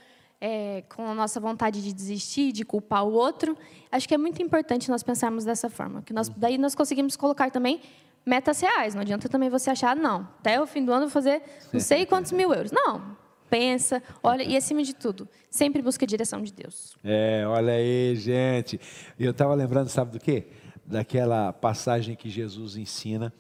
[0.47, 3.57] é, com a nossa vontade de desistir, de culpar o outro.
[3.91, 7.51] Acho que é muito importante nós pensarmos dessa forma, que nós, daí nós conseguimos colocar
[7.51, 7.81] também
[8.27, 8.95] metas reais.
[8.95, 11.43] Não adianta também você achar, não, até o fim do ano vou fazer
[11.73, 12.71] não sei quantos mil euros.
[12.71, 13.17] Não,
[13.49, 16.95] pensa, olha, e acima de tudo, sempre busca a direção de Deus.
[17.03, 18.79] É, olha aí, gente.
[19.19, 20.49] Eu estava lembrando, sabe do quê?
[20.85, 23.33] Daquela passagem que Jesus ensina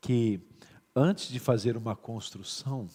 [0.00, 0.40] que
[0.92, 2.88] antes de fazer uma construção,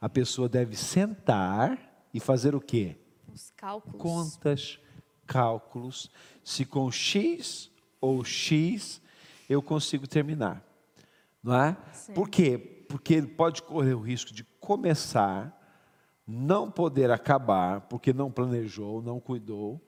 [0.00, 2.96] a pessoa deve sentar e fazer o quê?
[3.32, 4.00] Os cálculos.
[4.00, 4.80] Contas,
[5.26, 6.10] cálculos,
[6.42, 9.00] se com X ou X
[9.48, 10.64] eu consigo terminar.
[11.42, 11.76] Não é?
[11.92, 12.14] Sim.
[12.14, 12.58] Por quê?
[12.88, 15.54] Porque ele pode correr o risco de começar,
[16.26, 19.80] não poder acabar, porque não planejou, não cuidou,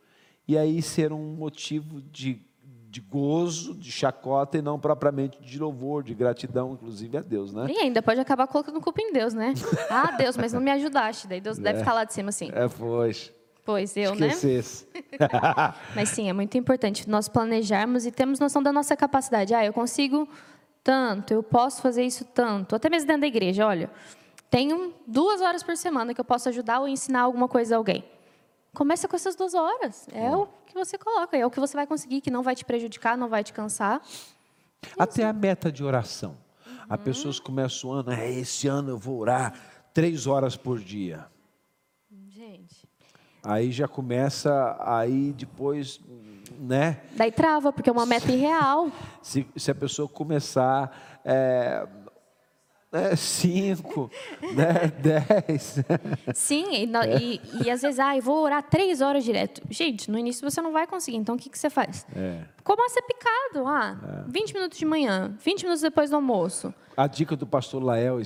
[0.46, 2.40] e aí ser um motivo de
[2.90, 7.66] de gozo, de chacota e não propriamente de louvor, de gratidão, inclusive a Deus, né?
[7.70, 9.54] E ainda pode acabar colocando culpa em Deus, né?
[9.88, 11.28] ah, Deus, mas não me ajudaste.
[11.28, 11.62] Daí Deus é.
[11.62, 12.50] deve ficar lá de cima assim.
[12.52, 13.32] É, pois.
[13.64, 14.88] Pois eu, Esquecesse.
[14.92, 15.20] né?
[15.94, 19.54] mas sim, é muito importante nós planejarmos e termos noção da nossa capacidade.
[19.54, 20.28] Ah, eu consigo
[20.82, 22.74] tanto, eu posso fazer isso tanto.
[22.74, 23.88] Até mesmo dentro da igreja, olha,
[24.50, 28.04] tenho duas horas por semana que eu posso ajudar ou ensinar alguma coisa a alguém.
[28.74, 30.06] Começa com essas duas horas.
[30.12, 32.64] É o que você coloca, é o que você vai conseguir, que não vai te
[32.64, 34.00] prejudicar, não vai te cansar.
[34.98, 36.36] Até a meta de oração.
[36.66, 36.74] Uhum.
[36.88, 39.54] As pessoas começam o ano, é, esse ano eu vou orar
[39.92, 41.26] três horas por dia.
[42.28, 42.88] Gente.
[43.42, 46.00] Aí já começa, aí depois,
[46.58, 47.00] né?
[47.12, 48.90] Daí trava, porque é uma meta irreal.
[49.22, 51.86] Se, se a pessoa começar é,
[52.92, 54.10] né, cinco,
[54.54, 55.78] né, dez.
[56.34, 59.62] Sim, e, e, e, às vezes, ah, eu vou orar três horas direto.
[59.70, 62.06] Gente, no início você não vai conseguir, então o que, que você faz?
[62.14, 62.42] É.
[62.64, 64.30] Começa a picado, ah, é.
[64.30, 66.74] 20 minutos de manhã, 20 minutos depois do almoço.
[66.96, 68.18] A dica do pastor Lael,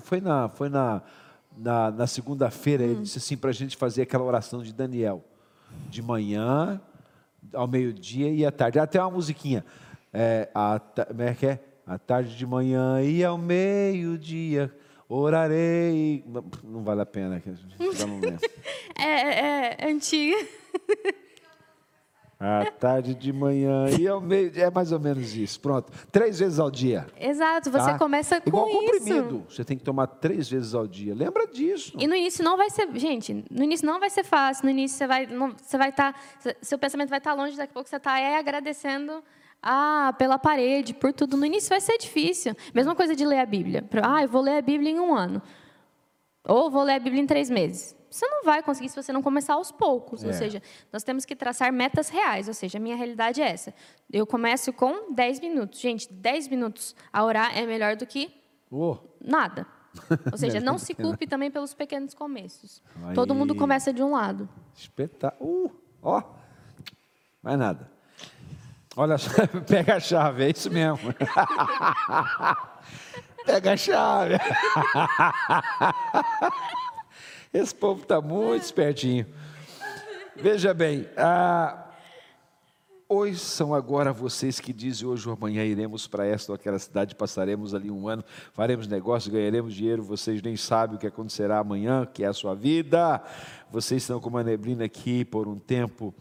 [0.00, 1.02] foi na, foi na,
[1.56, 2.86] na, na segunda-feira, hum.
[2.86, 5.24] ele disse assim, para a gente fazer aquela oração de Daniel,
[5.88, 6.80] de manhã,
[7.54, 8.78] ao meio-dia e à tarde.
[8.78, 9.64] Até uma musiquinha.
[10.12, 11.69] É, a, como é que é?
[11.90, 14.72] À tarde de manhã e ao meio-dia
[15.08, 16.24] orarei.
[16.62, 17.42] Não vale a pena.
[18.96, 20.36] É, é, é antiga.
[22.38, 25.58] À tarde de manhã e ao meio É mais ou menos isso.
[25.58, 25.90] Pronto.
[26.12, 27.08] Três vezes ao dia.
[27.18, 27.72] Exato.
[27.72, 27.98] Você tá?
[27.98, 28.78] começa com Igual isso.
[28.78, 29.46] comprimido.
[29.48, 31.12] Você tem que tomar três vezes ao dia.
[31.12, 31.96] Lembra disso.
[31.98, 32.88] E no início não vai ser...
[32.94, 34.64] Gente, no início não vai ser fácil.
[34.64, 35.56] No início você vai estar...
[35.56, 36.14] Você vai tá,
[36.62, 37.56] seu pensamento vai estar tá longe.
[37.56, 39.24] Daqui a pouco você está é, agradecendo
[39.62, 41.36] ah, pela parede, por tudo.
[41.36, 42.54] No início vai ser difícil.
[42.74, 43.84] Mesma coisa de ler a Bíblia.
[44.02, 45.42] Ah, eu vou ler a Bíblia em um ano.
[46.44, 47.94] Ou vou ler a Bíblia em três meses.
[48.10, 50.24] Você não vai conseguir se você não começar aos poucos.
[50.24, 50.26] É.
[50.26, 52.48] Ou seja, nós temos que traçar metas reais.
[52.48, 53.72] Ou seja, a minha realidade é essa.
[54.10, 55.78] Eu começo com 10 minutos.
[55.78, 58.32] Gente, 10 minutos a orar é melhor do que
[58.70, 58.96] oh.
[59.20, 59.66] nada.
[60.32, 62.82] Ou seja, não se culpe também pelos pequenos começos.
[63.04, 63.14] Aí.
[63.14, 64.48] Todo mundo começa de um lado.
[64.74, 65.66] Espetáculo.
[65.66, 66.22] Uh, ó,
[67.42, 67.99] mais nada.
[69.00, 69.30] Olha só,
[69.66, 71.14] pega a chave, é isso mesmo.
[73.46, 74.34] pega a chave.
[77.50, 79.26] Esse povo está muito espertinho.
[80.36, 81.82] Veja bem, ah,
[83.08, 87.14] hoje são agora vocês que dizem hoje ou amanhã iremos para esta ou aquela cidade,
[87.14, 88.22] passaremos ali um ano,
[88.52, 92.54] faremos negócio, ganharemos dinheiro, vocês nem sabem o que acontecerá amanhã, que é a sua
[92.54, 93.22] vida.
[93.70, 96.14] Vocês estão como a neblina aqui por um tempo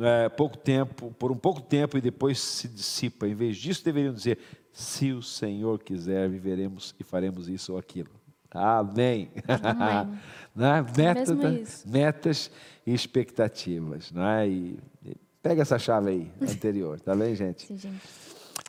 [0.00, 3.26] é, pouco tempo, por um pouco tempo e depois se dissipa.
[3.26, 4.38] Em vez disso, deveriam dizer:
[4.72, 8.10] se o Senhor quiser, viveremos e faremos isso ou aquilo.
[8.50, 9.30] Amém.
[9.48, 10.18] Amém.
[10.54, 10.84] né?
[10.96, 12.50] metas, metas
[12.86, 14.12] e expectativas.
[14.12, 14.44] Não?
[14.44, 17.66] E, e pega essa chave aí, anterior, tá bem, gente?
[17.66, 18.02] Sim, gente.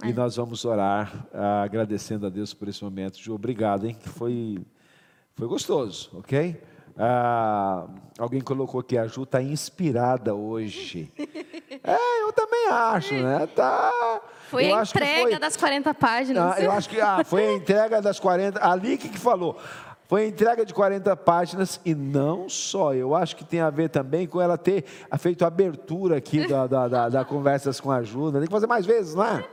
[0.03, 0.13] E é.
[0.13, 1.27] nós vamos orar,
[1.63, 3.19] agradecendo a Deus por esse momento.
[3.19, 3.95] Ju, obrigado, hein?
[4.01, 4.57] Foi,
[5.35, 6.59] foi gostoso, ok?
[6.97, 7.85] Ah,
[8.19, 11.11] alguém colocou aqui, a Ju está inspirada hoje.
[11.85, 13.47] É, eu também acho, né?
[13.47, 13.91] Tá,
[14.47, 16.53] foi a entrega foi, das 40 páginas.
[16.55, 18.65] Ah, eu acho que ah, foi a entrega das 40.
[18.65, 19.57] Ali que, que falou.
[20.07, 22.93] Foi a entrega de 40 páginas e não só.
[22.93, 24.85] Eu acho que tem a ver também com ela ter
[25.17, 28.31] feito a abertura aqui da, da, da, da conversas com a Ju.
[28.31, 29.43] Tem que fazer mais vezes, não é?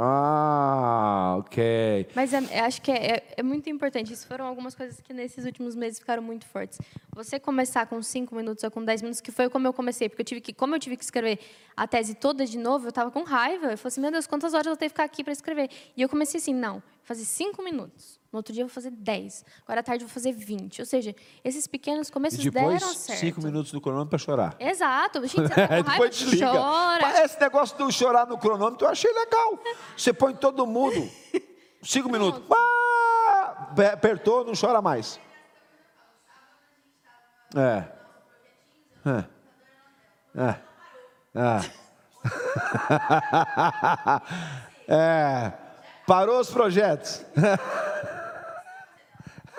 [0.00, 2.06] Ah, ok.
[2.14, 4.12] Mas é, acho que é, é, é, muito importante.
[4.12, 6.78] Isso foram algumas coisas que nesses últimos meses ficaram muito fortes.
[7.16, 10.22] Você começar com 5 minutos ou com 10 minutos, que foi como eu comecei, porque
[10.22, 11.40] eu tive que, como eu tive que escrever
[11.76, 13.72] a tese toda de novo, eu estava com raiva.
[13.72, 15.68] Eu falei assim, meu Deus, quantas horas eu tenho que ficar aqui para escrever?
[15.96, 18.17] E eu comecei assim, não, fazer cinco minutos.
[18.30, 19.44] No outro dia eu vou fazer 10.
[19.64, 20.80] Agora à tarde eu vou fazer 20.
[20.80, 23.20] Ou seja, esses pequenos começos e depois, deram certo.
[23.20, 24.56] cinco minutos no cronômetro para chorar.
[24.60, 25.22] Exato.
[25.26, 27.24] Gente, você tá com raiva, chora.
[27.24, 29.58] Esse negócio de chorar no cronômetro eu achei legal.
[29.96, 31.10] Você põe todo mundo.
[31.82, 32.42] Cinco minutos.
[32.52, 35.18] Ah, apertou, não chora mais.
[37.56, 37.84] É.
[39.06, 39.24] É.
[40.36, 40.54] É.
[41.34, 41.60] É.
[44.94, 45.52] é.
[46.06, 47.24] Parou os projetos.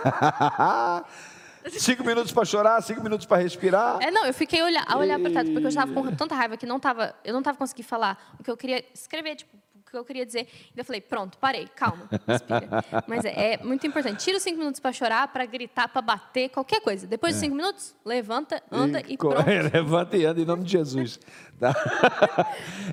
[1.77, 3.97] cinco minutos para chorar, cinco minutos para respirar.
[4.01, 6.57] É, não, eu fiquei olhar, a olhar para trás, porque eu estava com tanta raiva
[6.57, 9.91] que não tava, eu não estava conseguindo falar o que eu queria escrever, tipo, o
[9.91, 10.47] que eu queria dizer.
[10.75, 12.69] E eu falei, pronto, parei, calma, respira.
[13.07, 14.23] Mas é, é muito importante.
[14.23, 17.07] Tira os cinco minutos para chorar, para gritar, para bater, qualquer coisa.
[17.07, 17.41] Depois de é.
[17.41, 19.43] cinco minutos, levanta, anda e, e pronto.
[19.73, 21.19] levanta e anda em nome de Jesus.
[21.59, 21.73] Tá?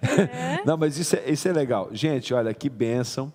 [0.03, 0.65] É.
[0.65, 1.89] Não, mas isso é, isso é legal.
[1.93, 3.33] Gente, olha, que bênção.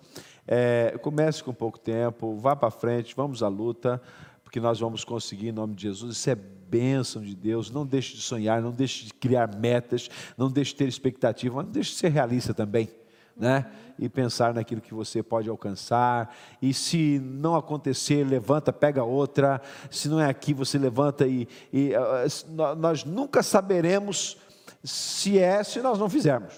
[0.54, 4.02] É, comece com pouco tempo, vá para frente, vamos à luta,
[4.44, 6.14] porque nós vamos conseguir em nome de Jesus.
[6.14, 7.70] Isso é bênção de Deus.
[7.70, 11.64] Não deixe de sonhar, não deixe de criar metas, não deixe de ter expectativa, mas
[11.64, 12.90] não deixe de ser realista também.
[13.34, 13.64] Né?
[13.98, 16.36] E pensar naquilo que você pode alcançar.
[16.60, 19.58] E se não acontecer, levanta, pega outra.
[19.90, 24.36] Se não é aqui, você levanta e, e uh, nós nunca saberemos
[24.84, 26.52] se é se nós não fizermos.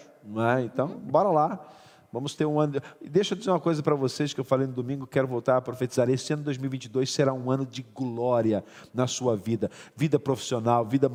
[0.59, 0.63] É?
[0.63, 1.65] Então, bora lá.
[2.15, 2.81] Vamos ter um ano.
[3.05, 5.61] Deixa eu dizer uma coisa para vocês que eu falei no domingo, quero voltar a
[5.61, 6.09] profetizar.
[6.09, 11.11] Esse ano 2022 será um ano de glória na sua vida, vida profissional, vida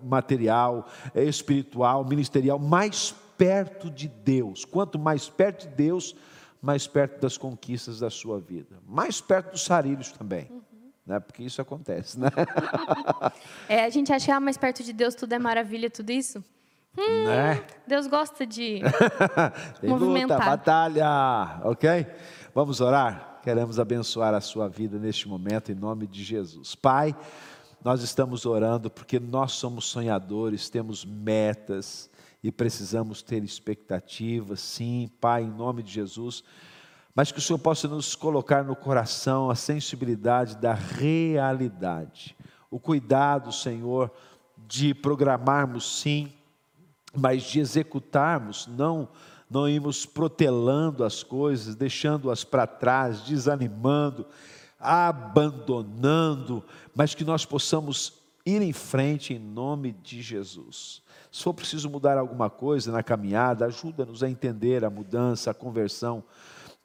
[0.00, 4.64] material, espiritual, ministerial, mais perto de Deus.
[4.64, 6.14] Quanto mais perto de Deus,
[6.60, 10.46] mais perto das conquistas da sua vida, mais perto dos sarilhos também.
[10.48, 10.62] Uhum.
[11.04, 11.18] Né?
[11.18, 12.28] Porque isso acontece, né?
[13.68, 16.44] É, a gente acha que ah, mais perto de Deus tudo é maravilha, tudo isso.
[16.96, 17.64] Hum, né?
[17.86, 18.82] Deus gosta de
[19.82, 20.38] movimentar.
[20.38, 22.06] Luta, batalha, ok?
[22.54, 23.40] Vamos orar?
[23.42, 26.74] Queremos abençoar a sua vida neste momento em nome de Jesus.
[26.74, 27.16] Pai,
[27.82, 32.10] nós estamos orando porque nós somos sonhadores, temos metas
[32.42, 36.44] e precisamos ter expectativas, sim, Pai, em nome de Jesus.
[37.14, 42.36] Mas que o Senhor possa nos colocar no coração a sensibilidade da realidade,
[42.70, 44.10] o cuidado, Senhor,
[44.68, 46.32] de programarmos sim
[47.14, 49.08] mas de executarmos, não
[49.52, 54.24] não irmos protelando as coisas, deixando-as para trás, desanimando,
[54.80, 58.14] abandonando, mas que nós possamos
[58.46, 61.02] ir em frente em nome de Jesus.
[61.30, 66.24] Se for preciso mudar alguma coisa na caminhada, ajuda-nos a entender a mudança, a conversão.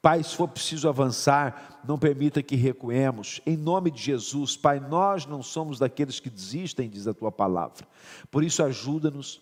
[0.01, 3.41] Pai, se for preciso avançar, não permita que recuemos.
[3.45, 7.87] Em nome de Jesus, Pai, nós não somos daqueles que desistem, diz a tua palavra.
[8.29, 9.41] Por isso, ajuda-nos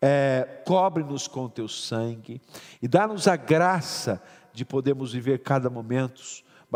[0.00, 2.40] é, cobre-nos com teu sangue
[2.82, 4.22] e dá-nos a graça
[4.52, 6.22] de podermos viver cada momento,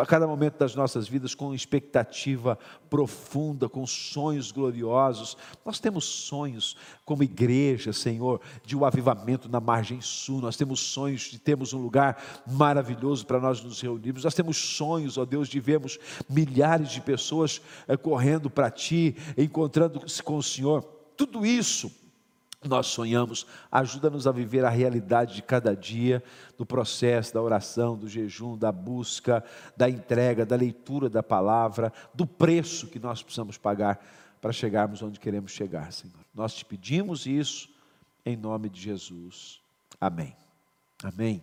[0.07, 2.59] cada momento das nossas vidas com expectativa
[2.89, 5.37] profunda, com sonhos gloriosos.
[5.65, 10.41] Nós temos sonhos como igreja, Senhor, de um avivamento na margem sul.
[10.41, 14.25] Nós temos sonhos de termos um lugar maravilhoso para nós nos reunirmos.
[14.25, 15.99] Nós temos sonhos, ó Deus, de vermos
[16.29, 20.83] milhares de pessoas é, correndo para Ti, encontrando-se com o Senhor.
[21.17, 22.00] Tudo isso
[22.69, 26.23] nós sonhamos, ajuda-nos a viver a realidade de cada dia,
[26.59, 29.43] do processo da oração, do jejum, da busca,
[29.77, 34.05] da entrega, da leitura da palavra, do preço que nós precisamos pagar
[34.41, 36.21] para chegarmos onde queremos chegar, Senhor.
[36.35, 37.69] Nós te pedimos isso
[38.25, 39.61] em nome de Jesus.
[39.99, 40.37] Amém.
[41.03, 41.43] Amém.